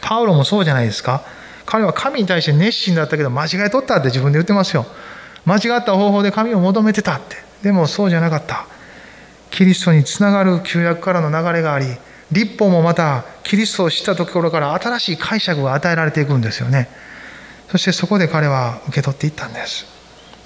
[0.00, 1.22] パウロもそうじゃないですか。
[1.66, 4.86] 彼は神に対して熱心だったけど間違えとったって自分で言ってますよ。
[5.44, 7.49] 間違った方法で神を求めてたって。
[7.62, 8.66] でもそうじゃなかった。
[9.50, 11.86] キリストにつながる旧約からの流れがあり
[12.30, 16.88] 立法もまたキリストを知ったところから新しい解釈が与えられていくんですよね。
[17.70, 19.86] そしてそこで彼は受け取っていったんです。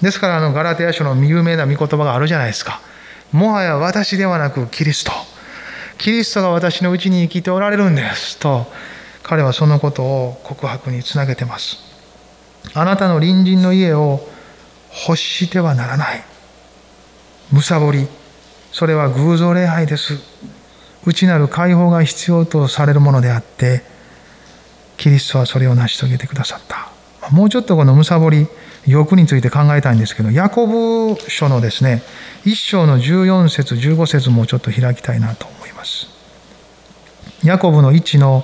[0.01, 2.81] ですからあのガラテヤ書の有名な御言葉があるじゃないですか。
[3.31, 5.11] もはや私ではなくキリスト。
[5.97, 8.37] キリストが私のうちに生きておられるんです。
[8.39, 8.65] と
[9.23, 11.77] 彼はそのことを告白につなげてます。
[12.73, 14.27] あなたの隣人の家を
[15.07, 16.23] 欲してはならない。
[17.51, 18.07] むさぼり。
[18.71, 20.19] それは偶像礼拝です。
[21.05, 23.83] 内なる解放が必要とされるものであって
[24.97, 26.89] キリストはそれを成し遂げてくださった。
[27.31, 28.47] もうちょっとこのむさぼり
[28.85, 32.03] 欲について考えたいんですけどヤコブ書のですね
[32.43, 36.07] 1章の14節15節もちょっと開きたいなと思います。
[37.43, 38.43] ヤコブの1の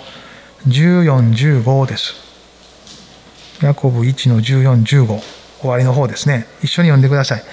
[0.68, 2.14] 1415です。
[3.62, 6.48] ヤコブ1の1415終わりの方ですね。
[6.64, 7.44] 一緒に読んでください。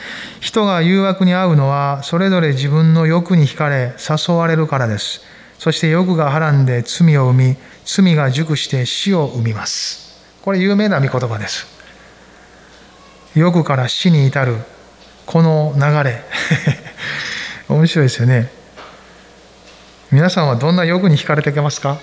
[0.40, 5.20] 人が誘惑に遭うのは、それぞれ自分の欲に惹かれ、誘われるからです。
[5.58, 10.18] そして欲がはらんで罪を生み、罪が熟して死を生みます。
[10.42, 11.66] これ有名な御言葉です。
[13.34, 14.56] 欲から死に至る、
[15.26, 16.22] この流れ。
[17.68, 18.50] 面白いですよね。
[20.10, 21.98] 皆さんはどんな欲に惹かれてきますか？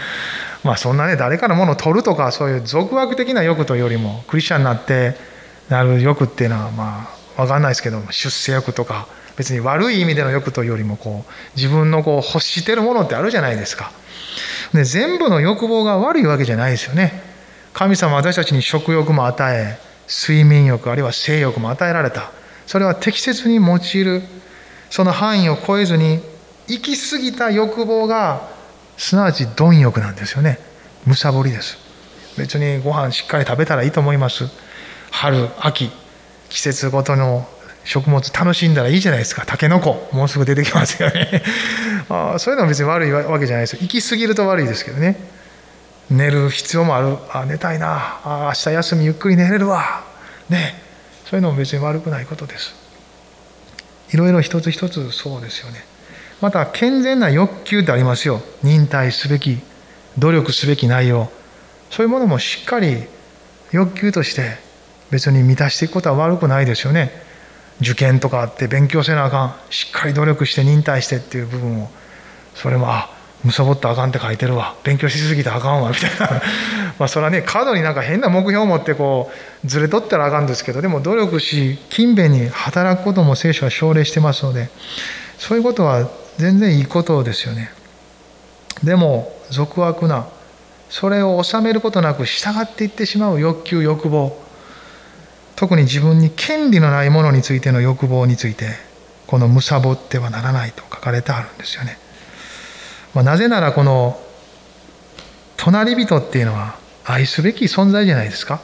[0.64, 5.16] まあそんなね誰かのものを取るとかそういう俗悪的な欲というよりもクリスチャンになって
[5.68, 13.92] なる欲っていうのはまあ分かんないですけど出世欲とか別に悪い意味での欲というよりもこう自分のこう欲してるものってあるじゃないですか。
[14.74, 17.22] で全部の欲望が悪いわけじゃないですよね。
[17.72, 19.78] 神様私たちに食欲も与え
[20.08, 22.32] 睡眠欲あるいは性欲も与えられた。
[22.66, 24.22] それは適切に用いる。
[24.90, 26.20] その範囲を超えずに
[26.66, 28.48] 行き過ぎた欲望が
[28.96, 30.58] すなわち貪欲なんですよね。
[31.06, 31.78] むさぼりです。
[32.36, 34.44] 別にご飯しっかり食べたらいいと思います。
[35.10, 35.90] 春秋
[36.48, 37.46] 季節ごとの
[37.84, 39.46] 食物楽しんだらいいじゃないですか。
[39.46, 41.42] たけのこもうすぐ出てきますよね。
[42.10, 43.76] あそういうのは別に悪いわけじゃないです。
[43.80, 45.16] 行き過ぎると悪いですけどね。
[46.10, 47.16] 寝る必要もある。
[47.32, 48.20] あ寝たいな。
[48.24, 50.02] あ明日休みゆっくり寝れるわ。
[50.48, 50.82] ね。
[51.24, 52.74] そういうのも別に悪くないことです。
[54.10, 55.84] いろいろ一つ一つそうですよね。
[56.40, 58.42] また健全な欲求ってありますよ。
[58.62, 59.58] 忍耐すべき
[60.18, 61.30] 努力すべき内容。
[61.90, 63.04] そういうものもしっかり
[63.72, 64.67] 欲求として
[65.10, 67.10] 別に満たしていくことは悪くないですよね。
[67.80, 69.54] 受験とかあって勉強せなあかん。
[69.70, 71.90] しっかり努力して忍耐してっていう部分を。
[72.54, 73.08] それもあ
[73.44, 74.74] むさぼったあかんって書いてるわ。
[74.82, 75.90] 勉強しすぎたあかんわ。
[75.90, 76.42] みたいな。
[76.98, 79.30] まあそれはね過度になんか変な目標を持ってこ
[79.64, 84.68] うずれとったらあかんですけどでも努力し勤勉に働くことも聖書は奨励してますので
[85.38, 87.70] そういうことは全然いいことですよね。
[88.82, 90.26] でも俗悪な
[90.90, 94.36] それを収めることなく従っていってしまう欲求欲望
[95.58, 98.76] 特に自分に権利のないものについての欲望について
[99.26, 101.98] この「むさぼってはならない」と書かれてあるんですよね。
[103.12, 104.20] まあ、なぜならこの
[105.56, 108.60] 隣人っていうのは愛すべき存在じゃないですか。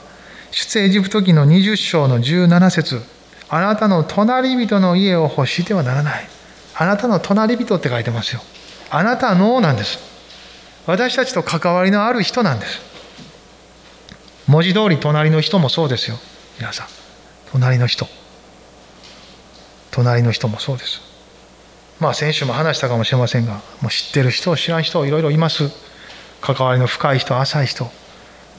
[0.53, 3.03] 出エジプト記の20章の17節
[3.49, 6.29] あなたの隣人の家を欲してはならない。
[6.77, 8.41] あなたの隣人って書いてますよ。
[8.91, 9.99] あなたのなんです。
[10.87, 12.81] 私たちと関わりのある人なんです。
[14.47, 16.21] 文字通り隣の人もそうですよ。
[16.59, 16.87] 皆さん。
[17.53, 18.07] 隣の人。
[19.91, 21.01] 隣の人もそうです。
[22.01, 25.71] まあ先週も話したかもしれませんが、もう知ってる人、知らん人、いろいろいます。
[26.41, 27.91] 関わりの深い人、浅い人。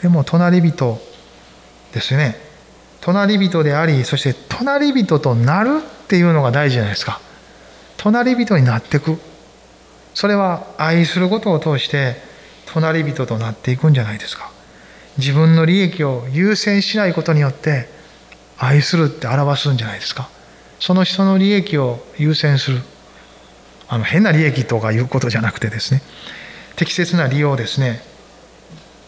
[0.01, 0.99] でも隣人
[1.93, 2.35] ですね。
[3.01, 7.19] 隣人であり、そして隣人となるっていうのが大事じゃないですか。
[7.97, 9.17] 隣人になっていく
[10.13, 12.17] それは愛することを通して
[12.67, 14.51] 隣人となっていくんじゃないですか
[15.17, 17.87] 自分の利益を優先しないことによって
[18.57, 20.29] 愛するって表すんじゃないですか。
[20.79, 22.81] その人の利益を優先する。
[23.87, 26.01] あの変な利益とかいうことじゃなくてですね。
[26.75, 28.01] 適切な利用をですね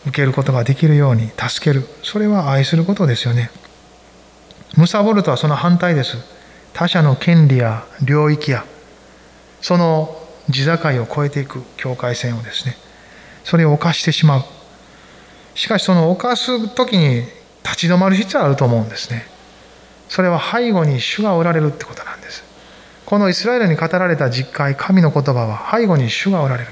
[0.05, 1.85] 受けることができるように助ける。
[2.03, 3.51] それは愛することですよね。
[4.75, 6.17] むさぼるとはその反対です。
[6.73, 8.63] 他者の権利や領域や
[9.61, 10.15] その
[10.49, 12.77] 地境を越えていく境界線をですね
[13.43, 14.56] それを犯してしまう。
[15.57, 17.23] しかしその犯す時に
[17.63, 19.25] 立ち止まる必要あると思うんですね。
[20.07, 22.43] それは背後に主がおられるってことなんです。
[23.07, 26.69] このイスラエルに語られた実会神の言葉は背後に主がおられる。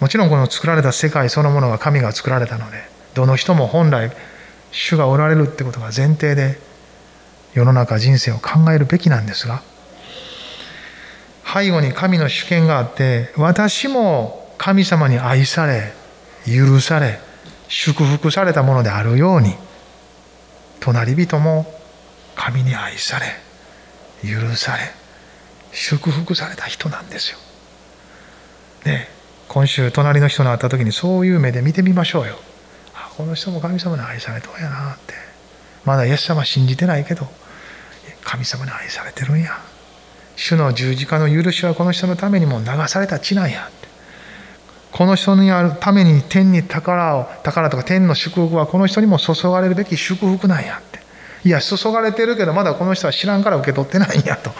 [0.00, 2.82] もちろんこの作られた世界そのものが神が作られたので
[3.14, 4.10] どの人も本来
[4.72, 6.58] 主がおられるってことが前提で
[7.54, 9.62] 世の中人生を考えるべきなんですが
[11.44, 15.92] 背後に神の主権があって私も神様に愛され
[16.46, 17.20] 許され
[17.68, 19.54] 祝福されたものであるように
[20.80, 21.66] 隣人も
[22.36, 23.26] 神に愛され
[24.22, 24.82] 許され
[25.72, 27.38] 祝福された人なんですよ。
[28.84, 29.08] で
[29.48, 32.36] 今週隣の人に会った時にそういう目で見てみましょうよ。
[32.94, 35.14] あこの人も神様に愛されとんやなって
[35.84, 37.26] まだイエス様信じてないけど
[38.22, 39.58] 神様に愛されてるんや。
[40.36, 43.70] 主の十字架の許しはこの人のためにも流された血なんや
[44.96, 51.00] この人にあるために天に宝を宝とか天の祝福はこの人にも注がれるべき祝福なんやって。
[51.46, 54.52] いや注がれてるけどまだこの人は知らんから受け取ってないんやと。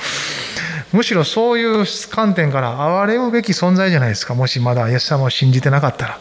[0.92, 4.34] むしろそういう観点から憐れむべき存在じゃないですか。
[4.34, 6.18] もしまだイエス様を信じてなかったら。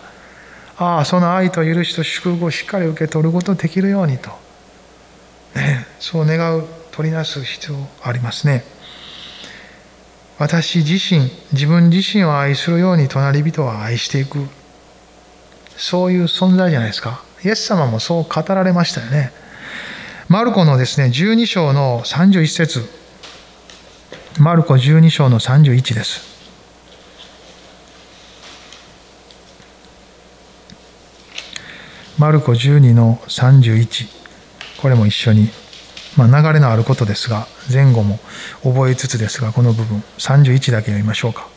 [0.77, 4.29] ああその愛と許しと祝福をしっかり受け取ることできるようにと、
[5.55, 8.63] ね、そう願う取りなす必要ありますね。
[10.37, 14.47] 私自身自分自身を愛するように隣人を愛していく。
[15.77, 17.23] そういう存在じゃないですか。
[17.43, 19.31] イエス様もそう語られましたよね。
[20.27, 22.83] マルコのですね12章の31節。
[24.39, 26.35] マルコ12章の31です。
[32.17, 34.07] マルコ12の31
[34.81, 35.49] これも一緒に。
[36.15, 38.19] まあ、流れのあることですが前後も
[38.63, 41.47] 覚えつつですがこの部分31だけ読みましょうか。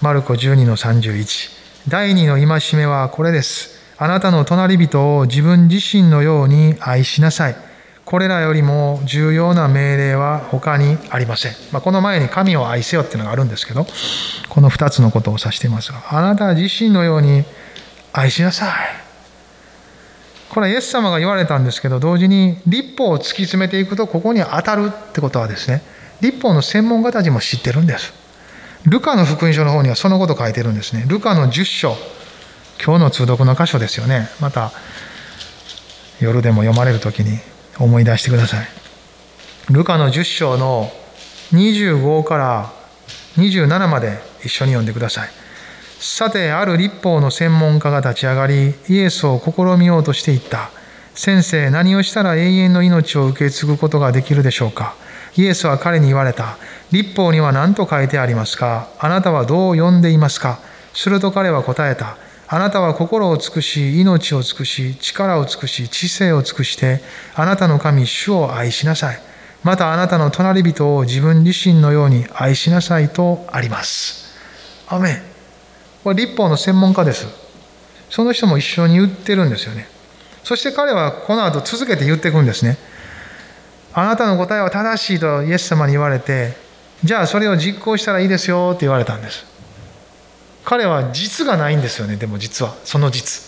[0.00, 1.50] マルコ12の31
[1.88, 3.80] 第2の戒めはこれです。
[3.98, 7.70] あなたの隣人を自分自身のように愛しなさい。
[8.10, 13.86] これらよりも重要な命令は他にありません、まあ、この前に神を愛せよっていうのがあるんですけど
[14.48, 17.44] この2つのことを指していますがあなた自身のように
[18.12, 19.09] 愛しなさい。
[20.50, 25.82] これはイエス様が言われたんですけど同時に立法を突き詰めていくとここに当たるってことはですね
[26.20, 28.12] 立法の専門家たちも知ってるんです。
[28.84, 31.04] ルカの福音書の方にはそのこと書いてるんですね。
[31.08, 31.96] ルカの10章。
[32.82, 34.28] 今日の通読の箇所ですよね。
[34.40, 34.72] また
[36.20, 37.38] 夜でも読まれる時に
[37.78, 38.68] 思い出してください。
[39.70, 40.90] ルカの10章の
[41.52, 42.72] 25から
[43.36, 45.39] 27まで一緒に読んでください。
[46.02, 50.70] さてある立法の専門家が立ち上がりイエスを試みようとしていった。
[51.14, 54.94] 先生何をしたら永遠の命を受け継ぐことができるでしょうか。
[55.36, 56.56] イエスは彼に言われた。
[56.90, 58.88] 立法には何と書いてありますか？
[58.98, 60.58] あなたはどう呼んでいますか？
[60.94, 62.16] すると彼は答えた。
[62.48, 67.02] あなたは心を尽くし命を尽くし力を尽くし知性を尽くして
[67.34, 69.20] あなたの神主を愛しなさい。
[69.64, 74.34] またあなたの隣人を自分自身のように愛しなさいとあります。
[74.88, 75.29] アメン。
[76.02, 77.26] これ立法の専門家です。
[78.08, 79.86] その人も一緒に言ってるんですよね。
[80.42, 82.78] そして彼はこの後続けて言っていくんですね。
[83.92, 86.54] あなたの答えは正しいとイエス様に言われて、
[87.02, 89.44] じゃあそれを実行したらいいですよって言われたんです。
[90.64, 93.42] 彼は実がないんですよね、でも実は、その実。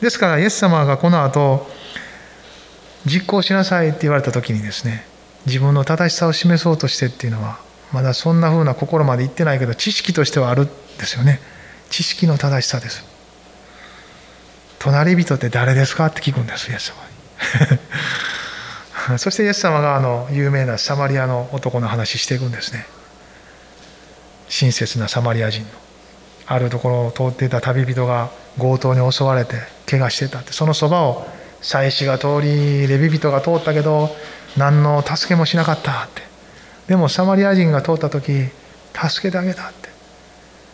[0.00, 1.68] ですからイエス様がこの後、
[3.06, 5.06] 実行しなさいって言われた時にですね、
[5.46, 7.58] 自分の正しさを示そうとしてっていうのは、
[7.92, 10.66] まだそんな風な心まで言ってないけど、知識としてはあるん
[10.98, 11.40] ですよね。
[11.90, 13.04] 知識の正しさです。
[14.78, 16.94] 隣人って誰ですかって聞くんですイエス様
[19.12, 19.18] に。
[19.18, 22.86] そしてイエス様があの有名なサマリアの男の話していくんですね。
[24.48, 25.68] 親切なサマリア人の。
[26.46, 29.56] あるところを通っていた旅人が強盗に襲われて
[29.88, 30.52] 怪我してたって。
[30.52, 31.28] そのそばを
[31.60, 34.16] 祭司が通りレビ人が通ったけど
[34.56, 36.22] 何の助けもしなかったって。
[36.88, 38.48] でもサマリア人が通った時
[38.94, 39.72] 助けてあげた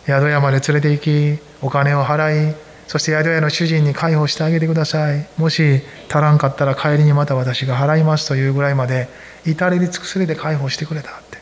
[0.07, 2.55] 宿屋まで連れて行きお金を払い
[2.87, 5.27] そして宿屋の主人に介抱してあげてください。
[5.37, 9.09] もし足らんかったら帰りにまた私が払いますというぐらいまで
[9.45, 11.37] 至れり尽くすりで介抱してくれたって。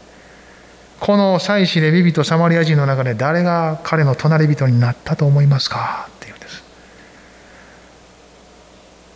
[0.99, 6.63] この祭司レビ人サマリア人の中で誰が彼の隣人になったと思いますかっていうんです。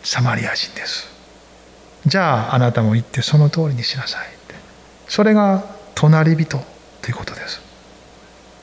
[0.04, 1.08] サマリア人です。
[2.06, 4.54] じゃああなたも行ってその通りにしなさいって。
[5.08, 5.64] それが
[5.96, 6.58] 隣人
[7.02, 7.69] ということです。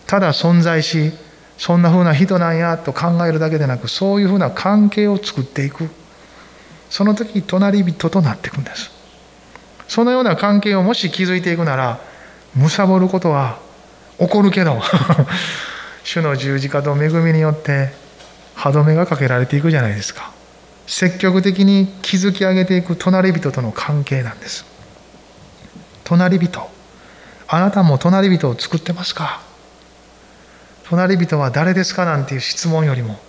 [0.07, 1.11] ただ存在し
[1.57, 5.89] そんなふうな人なんやと考えるだけでなくそういうふうな関係を作っていく。
[6.89, 8.91] その時隣人となっていくんです。
[9.87, 11.99] そのような関係をもし築いていくなら
[12.55, 13.59] 貪ることは
[14.19, 14.81] 起こるけど
[16.03, 17.93] 主の十字架と恵みによって
[18.55, 20.31] 歯止めがかけられていくじゃないですか。
[20.87, 24.65] 積極的に築き上げていく隣人との関係なんです。
[26.05, 26.69] 隣人。
[27.49, 29.46] あなたも隣人を作ってますか？
[30.89, 33.19] 隣人は誰ですかなんていう質問よりも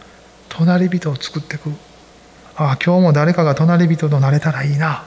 [0.48, 1.70] 隣人を作っていく。
[2.56, 5.04] ああ今日も誰かが隣人となれたらいいな。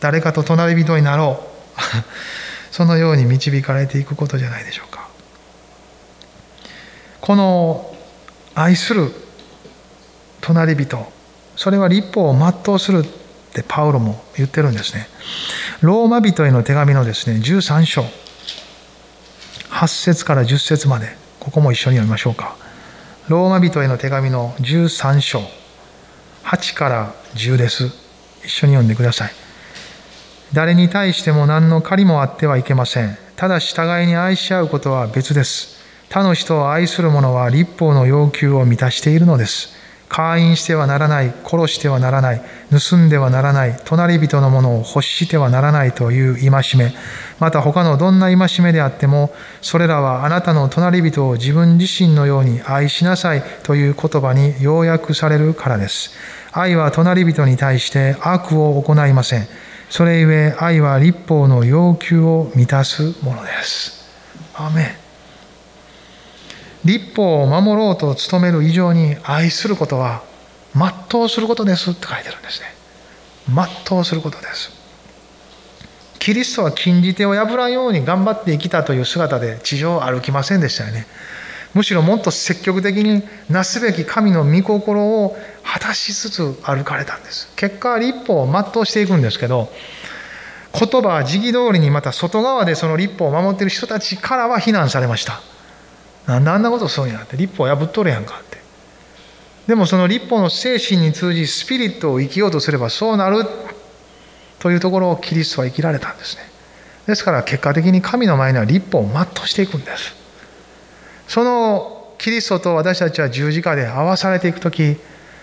[0.00, 1.72] 誰かと隣人になろう。
[2.72, 5.08] そのように導かれていくことじゃないでしょうか。
[7.20, 7.94] この
[8.54, 9.12] 愛する
[10.40, 11.06] 隣人
[11.56, 13.08] それは立法を全うするっ
[13.52, 15.08] てパウロも言ってるんですね。
[15.80, 18.04] ローマ人への手紙のですね13章。
[19.70, 21.23] 8節から10節まで。
[21.44, 22.56] ここも一緒に読みましょうか。
[23.28, 25.42] ローマ人への手紙の13章。
[26.44, 27.84] 8から10です。
[28.42, 29.32] 一緒に読んでください。
[30.54, 33.18] 誰に対しても何の狩りもあってはいけません。
[33.36, 35.76] ただし互いに愛し合うことは別です。
[36.08, 39.73] 他の人を愛する者は立法の要求を満たしているのです。
[40.14, 42.40] 会員してはならない殺してはならない
[42.70, 46.94] 盗んではならない隣人のものを欲してはならないという戒め。
[47.40, 56.12] また他のどんな戒めであってもそれらはあなたの隣人を自分自身のように愛しなさいという言葉に要約されるからです。
[56.52, 59.48] 愛は隣人に対して悪を行いません。
[59.90, 64.08] それゆえ愛は立法の要求を満たすものです。
[64.54, 65.03] アメ
[66.84, 70.22] 立法を守ろうと努める以上に愛することは
[70.74, 72.66] 全うすることですって書いてるんですね。
[73.48, 74.70] 全うすることです。
[76.18, 81.06] キリストは禁じ手を破らんように頑張って生きたという姿で地上を歩きませんでしたよね。
[81.74, 87.52] むしろもっと積極的になすべき神の御心を果たしつつ歩かれたんです。
[87.56, 89.70] 結果立法を全うしていくんですけど
[90.72, 95.40] 言葉は時期通りにまた外側でその立法を守っている人たちからは非難されました。
[96.26, 97.36] なんであんなことするんやって。
[97.36, 98.58] 立法破っとるやんかって。
[99.66, 103.44] でもその立法の精神に通じスピリットを生きようとすればそうなる
[104.58, 106.42] というところをキリストは生きられたんですね。
[107.06, 110.14] ですから結果的に神の前には立法を全うしていくんです。
[111.28, 114.96] そのキリストと私たちは十字架で合わされていく時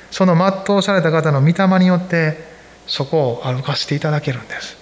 [0.09, 2.37] その全うされた方の御霊によって
[2.87, 4.77] そこを歩かせていただけるんです。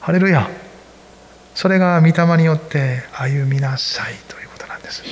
[0.00, 0.48] ハレルヤ。
[1.54, 4.45] それが御霊によって歩みなさいという。
[4.86, 5.02] です。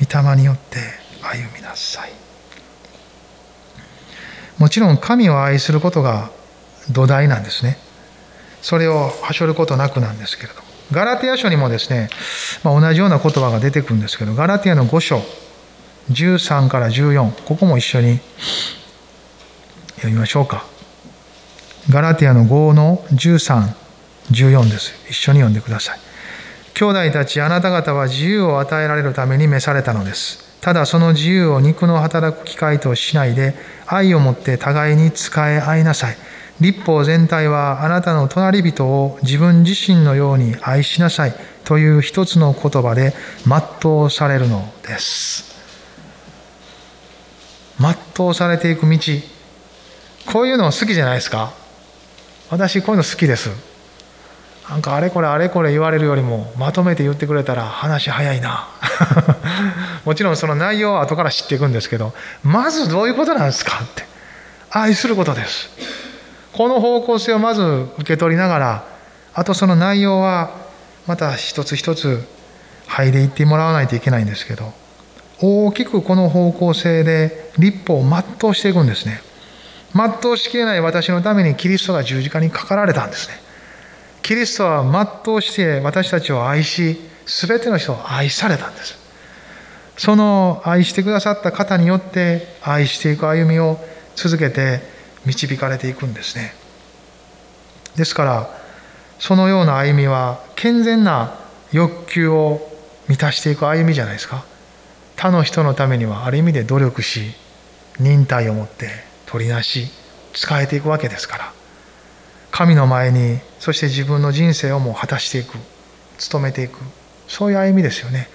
[0.00, 0.78] 御霊によって
[1.22, 2.12] 歩みなさい。
[4.58, 6.30] もちろん神を愛することが
[6.90, 7.76] 土台なんですね。
[8.62, 10.62] それをはしょることなくなんですけれども。
[10.92, 12.10] ガラテヤ書にもですね、
[12.64, 15.22] まあ、同じような言葉が出てくるんですけどガラテヤの5章
[16.10, 18.18] 13から14ここも一緒に
[19.96, 20.66] 読みましょうか。
[21.90, 24.92] ガラテヤの5の1314です。
[25.08, 26.01] 一緒に読んでください。
[26.74, 30.42] 兄弟たちあなた方は自由を与えられるために召されたのです。
[30.60, 33.54] ただその自由を肉の働く機会としないで
[33.86, 36.16] 愛をもって互いに使え合いなさい。
[36.60, 41.34] 立法全体はあなたの隣人を自分自身のように愛しなさい。
[41.64, 43.12] という一つの言葉で
[43.46, 45.52] 全うされるのです。
[47.78, 48.98] 全うされていく道。
[50.26, 51.52] こういうの好きじゃないですか？
[52.50, 53.71] 私こういうの好きです。
[54.68, 58.68] なんかあれこれあれこれ言われるよりもまとめて言ってくれたら話早いな。
[60.04, 63.80] もちろんその内容は後から知っていくんですけどまずどういうことなんですか？
[63.82, 64.04] って。
[64.70, 65.68] 愛することです。
[66.52, 68.84] この方向性をまず受け取りながら
[69.34, 70.50] あとその内容は
[71.06, 72.26] また一つ一つ
[72.88, 74.72] 剥いでいってもらわないといけないんですけど
[75.40, 79.22] 大きくこの方向性で立法を全うしていくんですね。
[79.94, 83.41] 全うしきれない私のためにキリストが十字架にかかられたんですね。
[84.22, 84.82] キリストは
[85.24, 88.98] 全うして私たちを愛し全ての人を愛されたんです。
[89.96, 93.78] その愛してくださった方によって愛していく歩みを
[94.16, 94.80] 続けて
[95.26, 96.54] 導かれていくんですね。
[97.96, 98.50] ですから
[99.18, 101.38] そのような歩みは健全な
[101.72, 102.68] 欲求を
[103.08, 104.44] 満たしていく歩みじゃないですか。
[105.16, 107.32] 他の人のためにはある意味で努力し
[108.00, 108.88] 忍耐を持って
[109.26, 109.88] 取りなし
[110.32, 111.61] 使えていくわけですから。
[112.52, 115.56] 神の前にそして自分の人生をもう果たしていく
[116.30, 116.78] 努めていく。
[117.26, 118.28] そういう歩みですよね。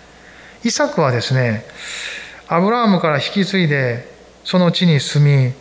[0.63, 1.63] イサクはですね
[2.47, 4.11] アブラハムから引き継いで
[4.43, 5.53] その地に住み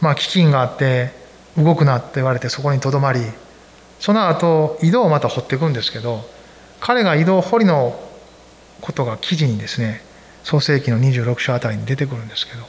[0.00, 1.10] まあ飢饉があって
[1.56, 3.20] 動くなって言われてそこにとどまり
[4.00, 6.20] その後井戸をまた掘っていくんですけど
[6.80, 7.98] 彼が井戸掘りの
[8.82, 10.02] ことが記事にですね
[10.42, 12.64] 創世紀の26章あたりに出てくるんですけど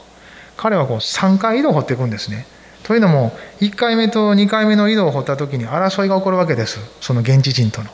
[0.56, 2.46] 彼はこう3回井戸掘っていくんですね。
[2.86, 6.78] というのも1回目と2回目の井戸を掘った時に争いが起こるわけです。
[7.00, 7.90] その現地人との。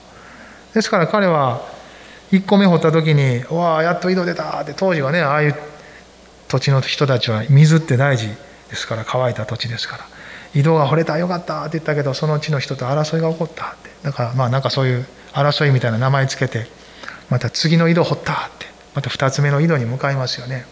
[0.75, 1.63] ですから彼は
[2.31, 5.55] 1個目掘った時に「わあやっと井戸出た」って当時はねああいう
[6.49, 8.29] 土地の人たちは水って大事。
[8.69, 10.05] ですから乾いた土地ですから。
[10.55, 13.91] 井戸が掘れたよかったって言ったけどその地の人と争いが起こったって。
[14.03, 16.67] だからまあなんかそういう争いみたいな名前つけて
[17.31, 18.67] また次の井戸掘ったって。
[18.95, 20.67] また2つ目の井戸に向かいますよね。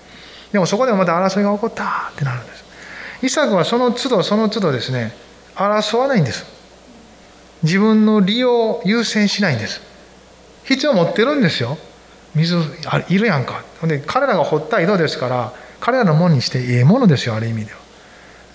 [0.52, 2.69] でもそこでもまた争いが起こったってなるんです。
[3.22, 5.12] イサクはその都度その都度ですね
[5.54, 6.46] 争わないんです。
[7.62, 9.82] 自分の利用を優先しないんです。
[10.64, 11.76] 必要持ってるんですよ。
[12.34, 12.56] 水
[13.08, 13.62] いるやんか。
[13.80, 17.78] ほんで彼らが掘った井戸ですから彼らのもんにしてええものですよある意味では。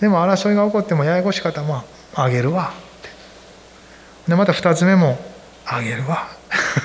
[0.00, 2.72] でも争いが起こってもややこしかったらまああげるわ。
[2.72, 5.18] ってでまた2つ目も
[5.64, 6.28] あげるわ。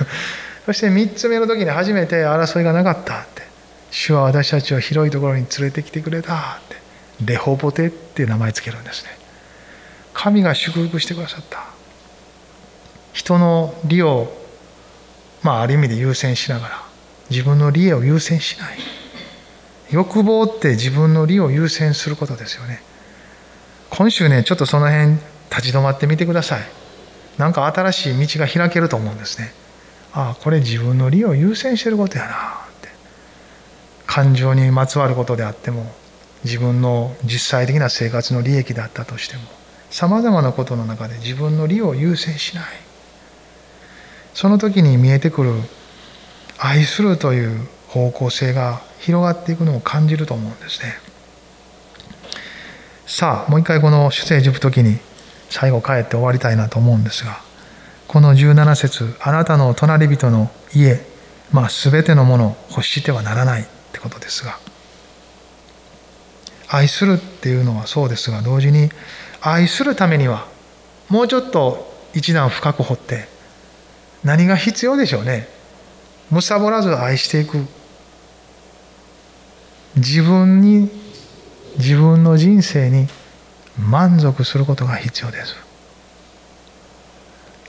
[0.65, 3.41] そして3つ目の時に初めて争いがなかったって。
[3.89, 6.37] 主は私たちを広いところに連れてきてくれたっ
[6.69, 6.80] て。
[7.25, 9.09] レホボテっていう名前つけるんですね。
[10.13, 11.65] 神が祝福してくださった。
[13.13, 14.31] 人の利を
[15.43, 16.83] まあある意味で優先しながら
[17.29, 18.77] 自分の利益を優先しない。
[19.91, 22.81] 欲望って自分の利を優先することですよね。
[23.89, 25.13] 今週ねちょっとその辺
[25.49, 26.61] 立ち止まってみてください。
[27.37, 29.53] なんか新しい道が開けると思うんですね。
[30.13, 32.33] ああこれ自分の利を優先してることやなっ
[32.81, 32.89] て。
[34.05, 35.93] 感情にまつわることであっても
[36.43, 39.43] 自分の実際的な生活の利益だったとしても
[39.89, 42.65] さまざまなことの中で自分の利を優先しない。
[44.33, 45.51] その時に見えてくる
[46.57, 50.93] 愛するという方向性が広がっていくのを感じると思うんですね。
[53.05, 54.97] さあもう一回この主聖塾時に
[55.49, 57.41] 最後帰って終わりたいなと思うんですが
[58.07, 61.01] この17節あなたの隣人の家
[61.51, 64.59] まあ全てのものを欲してはならないってことですが
[66.71, 68.89] 愛するっていうのはそうですが同時に
[69.41, 70.47] 愛するためには
[71.09, 73.27] もうちょっと一段深く掘って
[74.23, 75.47] 何が必要でしょうね。
[76.29, 77.65] むさぼらず愛していく
[79.97, 80.89] 自分に
[81.77, 83.07] 自分の人生に
[83.77, 85.55] 満足することが必要です。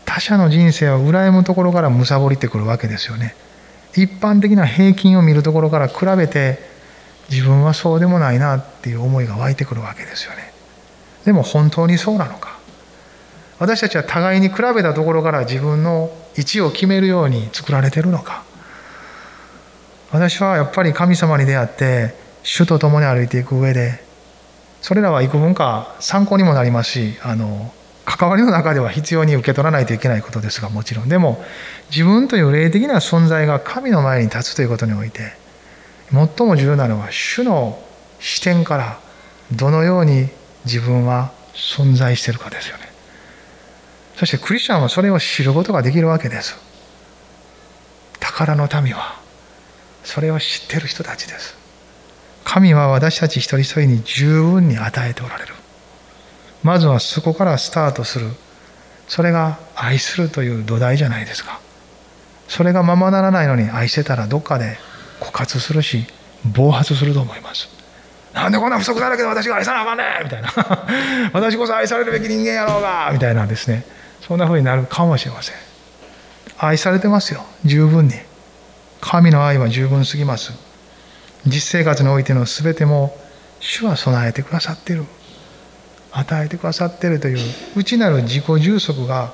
[0.05, 3.35] 他者の人生は羨むところからむさぼりてくるわけですよね。
[3.95, 6.72] 一般的な平均を見るところから比べて
[7.31, 10.53] 自分はそうでもないなっていう思いが湧いてくるわけですよね。
[11.25, 12.59] でも本当にそうなのか。
[13.59, 18.43] 私たちは互いに比べたところから自分の位置を決めるように作られてるのか。
[20.11, 24.05] 私はやっぱり神様に出会って主と共に歩いていく上で
[24.83, 27.73] それらは幾分か参考にもなりますしあの
[28.05, 31.09] 関わりの中では必要に受け取らないといけないことですがもちろん。
[31.09, 31.43] でも
[31.91, 35.33] 自分という霊的な存在が神の前に立つということにおいて
[36.13, 37.83] 最も重要なのは主の
[38.21, 39.01] 視点から
[39.51, 40.29] どのように
[40.65, 42.85] 自分は存在しているかですよね。
[44.17, 46.57] そしてクリスチャンはそれを知ることができるわけです。
[48.21, 49.21] 宝の民は
[50.05, 51.57] それを知っている人たちです。
[52.45, 55.55] 神は私たち一人一人に十分に与えておられる。
[56.63, 58.29] まずはそこからスタートする。
[59.09, 61.61] それが愛するという土台じゃないですか。
[62.49, 64.77] それがままならないのに愛してたらどっかで
[65.23, 66.07] 枯渇するし
[66.45, 67.69] 暴発すると思います。
[68.33, 70.25] なんでこんな不足だらけで私が愛さなあかんねん！
[70.25, 70.49] みたいな。
[71.35, 73.11] 私こそ愛されるべき人間やろうが！
[73.13, 73.85] みたいなですね。
[74.27, 75.55] そんなふうになるかもしれません。
[76.59, 77.45] 愛されてますよ。
[77.65, 78.15] 十分に。
[79.01, 80.53] 神の愛は十分すぎます。
[81.47, 83.19] 実生活においての全ても
[83.61, 85.05] 主は備えてくださっている。
[86.13, 87.39] 与えてくださっているという
[87.77, 89.33] 内なる自己充足が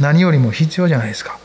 [0.00, 1.38] 何よりも必要じゃないですか。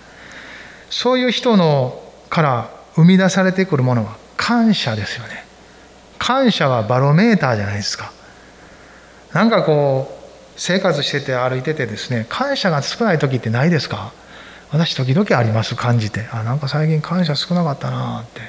[0.90, 5.46] そういう人のから生み出されてくるものは感謝ですよね。
[6.20, 8.12] 感謝はバロメーターじゃないですか。
[9.34, 10.22] なんかこう
[10.58, 14.12] 生活してて歩いててですね感謝が少ない時ってないですか？
[14.72, 16.28] 私時々あります感じて。
[16.32, 18.42] あなんか最近感謝少なかったなって。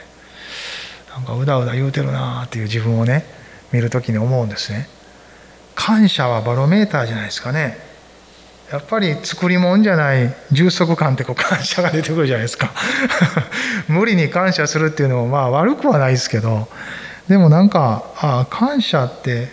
[1.14, 3.24] なんかうだうだ言うてるなっていう自分をね
[3.70, 4.88] 見る時に思うんですね。
[5.74, 7.78] 感謝はバロメーターじゃないですかね。
[8.72, 12.72] やっぱり作り物じゃない充足感ってこう感謝が出てくるじゃないですか。
[13.86, 16.68] 無理に感謝するっていうのもまあ悪くはないですけど
[17.28, 19.52] でもなんかああ感謝って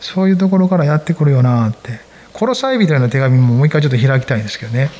[0.00, 2.04] そういうところからやってくるよなって。
[2.32, 4.90] コロサイ人への手紙ももう一回ちょっと開きたいんですけどね。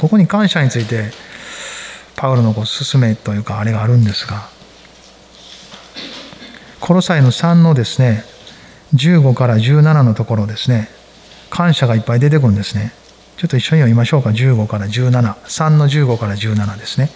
[0.00, 1.12] ここに感謝について
[2.16, 4.48] パウロのこう勧めというかあれがあるんですが。
[6.80, 8.24] コロサイの3のですね
[8.94, 10.88] 15から17のところですね。
[11.50, 12.92] 感謝がいっぱい出てくるんですね
[13.36, 17.10] ちょっと一緒に読みましょうか15から173の15から17ですね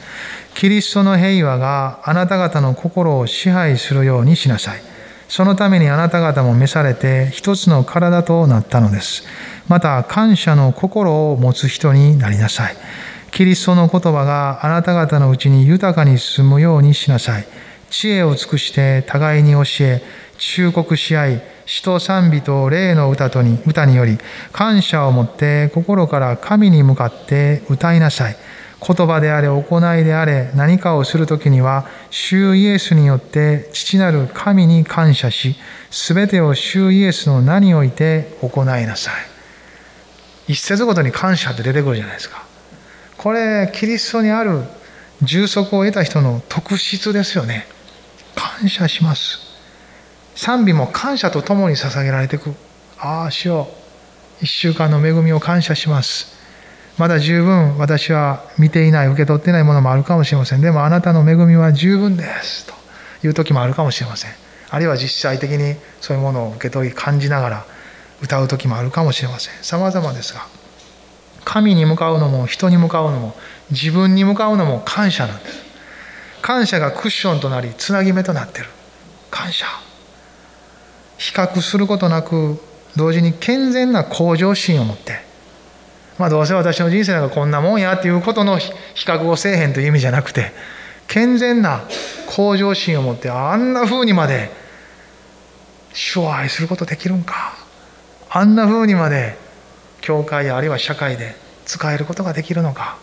[0.54, 4.90] キリストの平和があなた方の心を支配するようにしなさい
[5.30, 9.22] そのためにあなた方も召されて一つの体となったのです。
[9.68, 12.76] また感謝の心を持つ人になりなさい。
[13.30, 17.46] キリストの言葉があなた方のうちに豊かに進むようにしなさい。
[17.90, 20.02] 知恵を尽くして互いに教え、
[20.41, 24.18] 忠告し合い、詩と賛美と霊の歌とに歌により、
[24.53, 28.36] 感謝を持って心から神に向かって歌いなさい。
[28.80, 35.55] 言葉であれ行いであれ何かをする時には主イエスによって父なる神に感謝し
[35.91, 39.14] 全てを主イエスの名において行いなさい。
[40.53, 42.47] 一節ごとに感謝って出てくるじゃないですか。
[43.18, 44.62] これキリストにある
[45.22, 47.66] 充足を得た人の特質ですよね。
[48.34, 49.49] 感謝します。
[50.41, 52.55] 賛美も感謝とともに捧げられていく。
[52.99, 53.68] ああしよ
[54.41, 56.34] う一週間の恵みを感謝します。
[56.97, 60.62] まだ十分私は見ていない受け取っていないものもあるかもしれません。
[60.62, 62.72] でもあなたの恵みは十分ですと
[63.22, 64.30] いう時もあるかもしれません。
[64.70, 67.66] あるいは実際的にそういうものを受け取り感じながら
[68.22, 69.55] 歌う時もあるかもしれません。
[69.62, 70.47] 様々ですが
[71.45, 73.36] 神に向かうのも人に向かうのも
[73.70, 75.61] 自分に向かうのも感謝なんです。
[76.41, 78.68] 感謝がクッションとなりつなぎ目となってる。
[79.30, 79.66] 感謝。
[81.20, 82.58] 比較することなく
[82.96, 85.30] 同時に健全な向上心を持って
[86.20, 88.72] まあ、どうせ私の人生なんかこんなもんやっていうことの比
[89.06, 90.52] 較をせえへんという意味じゃなくて
[91.08, 91.80] 健全な
[92.28, 94.50] 向上心を持ってあんな風にまで
[95.94, 97.56] 主を愛することできるんか。
[98.28, 99.36] あんな風にまで
[100.02, 102.98] 教会やあるいは社会で使えることができるのか。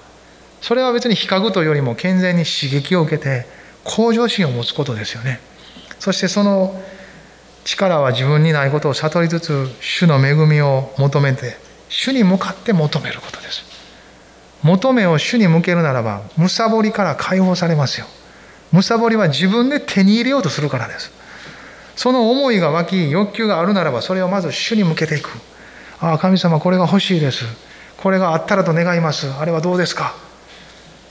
[0.61, 3.47] それは別に比較というよりも健全に刺激を受けて
[3.83, 5.39] 向上心を持つことですよね。
[5.99, 6.79] そしてその
[7.67, 11.57] 力は自分にないことを悟りつつ主の恵みを求めて
[11.89, 13.65] 主に向かって求めることです。
[14.63, 18.07] 求めを主に向けるならばむさぼりから解放されますよ。
[18.71, 21.11] むさぼりは自分で手に入れようとするからです。
[21.97, 25.29] その思いが湧き欲求があるならばそれをまず主に向けていく。
[25.99, 27.43] ああ神様これが欲しいです。
[27.97, 29.29] これがあったらと願います。
[29.29, 30.15] あれはどうですか？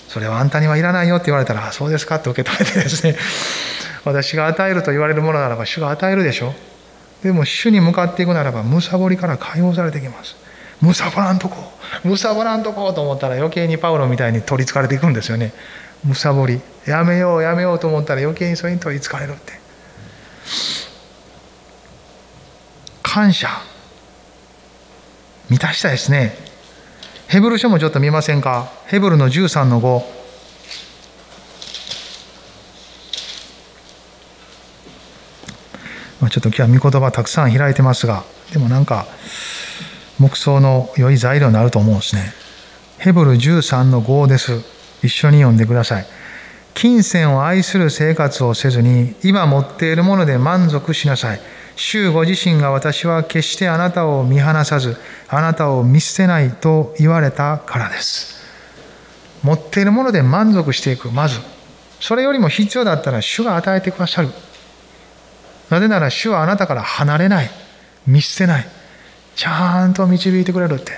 [0.08, 3.16] それはあんたにはいらないよって言われたらそうですかって受け止めてですね。
[4.06, 6.54] 私が与えると言われるものならば主が与えるでしょ。
[7.24, 10.36] でも主に向かっていくならばむさぼりから解放されてきます。
[10.80, 11.56] むさぼらんとこ
[12.04, 15.52] むさぼらんとこと思ったら余計にパウロみたいに取りつかれていくんですよね。
[16.04, 16.60] むさぼり。
[16.86, 19.54] やめようやめようと思ったら余計にそれに取りつかれるって。
[23.02, 23.48] 感謝。
[25.50, 26.36] 満たしたいですね。
[27.26, 28.70] ヘブル書もちょっと見ませんか？
[28.86, 30.25] ヘブルの13の5
[36.20, 39.06] まちょっと今日は御言葉たくさん開いてますがでもなんか
[40.18, 42.32] 黙想の良い材料になると思うんですね。
[42.98, 44.62] ヘブル13の5です。
[45.02, 46.06] 一緒に読んでください。
[46.72, 51.40] 金銭を愛する生活をせずに、今持っているもので満足しなさい。
[51.76, 54.96] 主ご自身が私は決してあなたを見放さず、
[55.28, 58.42] あなたを見捨てないと言われたからです。
[59.42, 61.40] 持っているもので満足していく、まず。
[62.00, 64.28] それよりも必要だったら主が与えてくださる。
[65.70, 67.50] なぜなら主はあなたから離れない。
[68.06, 68.66] 見捨てない。
[69.34, 70.92] ちゃんと導いてくれるって。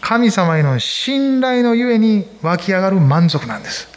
[0.00, 3.88] 神様への信頼のゆえに湧き上がる満足なんです。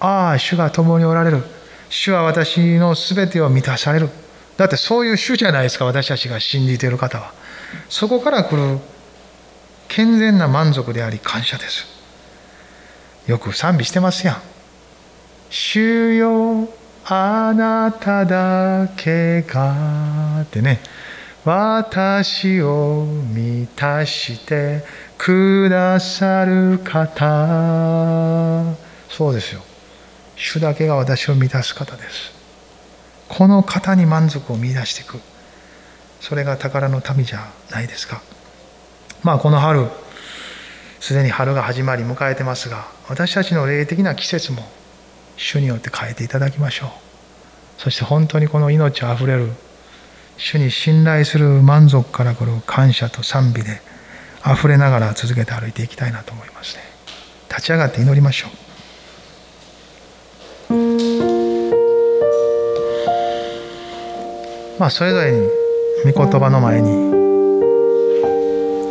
[0.00, 1.42] ああ主が共におられる。
[1.88, 4.08] 主は私の全てを満たされる。
[4.56, 7.32] だってそういう主じゃないですか私たちが信じている方は。
[7.88, 8.78] そこから来る
[9.88, 11.86] 健全な満足であり感謝です。
[13.26, 14.36] よく賛美してますやん。
[15.50, 16.68] 主よ
[17.06, 20.80] あなただけがってね。
[21.44, 24.82] 私を満たして
[25.18, 28.74] くださる方。
[29.10, 29.62] そうですよ。
[30.36, 32.32] 主だけが私を満たす方です。
[33.28, 35.20] この方に満足を見出していく。
[36.20, 38.22] それが宝の民じゃないですか。
[39.22, 39.88] まあこの春
[41.00, 44.62] すでに春が始まり迎えてますが私たちの霊的な季節も
[45.36, 46.90] 主によって変えていただきましょう。
[47.78, 49.50] そして本当にこの命あふれる
[50.36, 53.80] 主に信頼する満足から来る感謝と賛美で
[54.46, 56.82] 溢れながら続けて歩いていきたいなと思いますね。
[57.48, 58.64] 立ち上がって祈りましょう。
[64.78, 65.48] まあそれぞれに
[66.12, 67.14] 御言葉の前に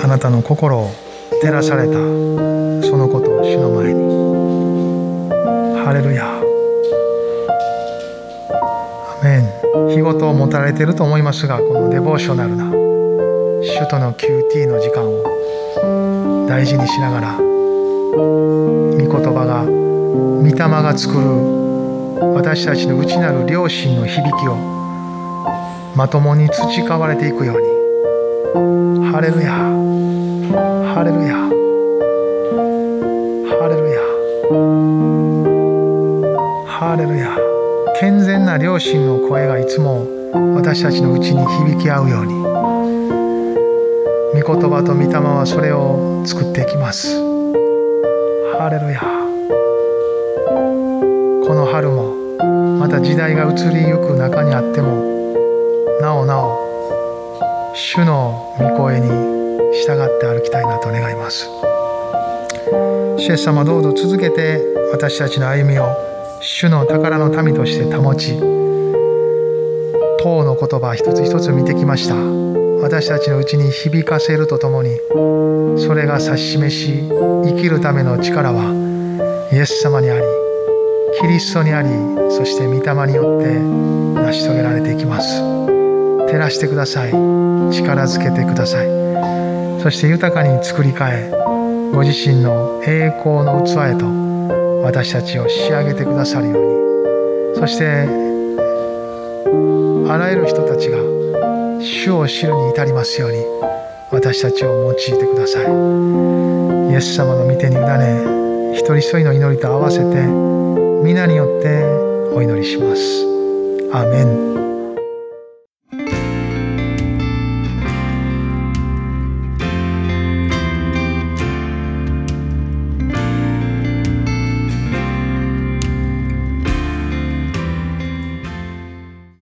[0.02, 0.90] あなたの心を
[1.42, 4.13] 照らされたそのことを主の前に
[5.84, 6.26] ハレルヤ。
[9.20, 9.64] アメン。
[9.90, 24.56] 日ごとを持たれていると思いますがこのデボーショナルな首都の QT の時間を大事にしながら御言葉が御霊が作る私たちの内なる良心の響きを
[25.96, 29.12] まともに培われていくように。
[29.12, 29.52] ハレルヤ。
[30.94, 31.36] ハレルヤ。
[33.60, 34.93] ハレルヤ。
[36.84, 37.38] ハレルヤ。
[37.98, 40.06] 健全な両親の声がいつも
[40.54, 42.34] 私たちのうちに響き合うように。
[44.44, 47.16] 御言葉と御霊はそれを作っていきます。
[48.60, 49.00] ハレルヤ。
[51.48, 52.16] この春も
[52.78, 54.92] また時代が移りゆく中にあっても
[56.02, 59.08] なおなお主の御声に
[59.88, 61.48] 従って歩きたいなと願います。
[63.20, 64.60] 主イエス様どうぞ続けて
[64.92, 66.13] 私たちの歩みを
[66.46, 68.38] 主の宝の民として保ち
[70.22, 72.16] 党の言葉一つ一つ見てきました。
[72.16, 74.98] 私たちのうちに響かせるとともに
[75.80, 78.74] それが指し示し生きるための力は
[79.54, 80.24] イエス様にあり
[81.22, 81.88] キリストにあり
[82.30, 83.60] そして御霊によって
[84.22, 85.40] 成し遂げられていきます。
[85.40, 87.12] 照らしてください。
[87.12, 89.82] 力づけてください。
[89.82, 91.32] そして豊かに作り変え
[91.94, 94.23] ご自身の栄光の器へと
[94.84, 97.56] 私たちを仕上げてくださるように。
[97.56, 97.86] そして
[100.12, 100.98] あらゆる人たちが
[101.80, 103.38] 主を知るに至りますように
[104.12, 105.64] 私たちを用いてください。
[105.64, 110.04] イエス様の御手に委ね一人一人の祈りと合わせて
[111.02, 111.84] 皆によって
[112.36, 113.02] お祈りします。
[113.94, 114.53] アメン。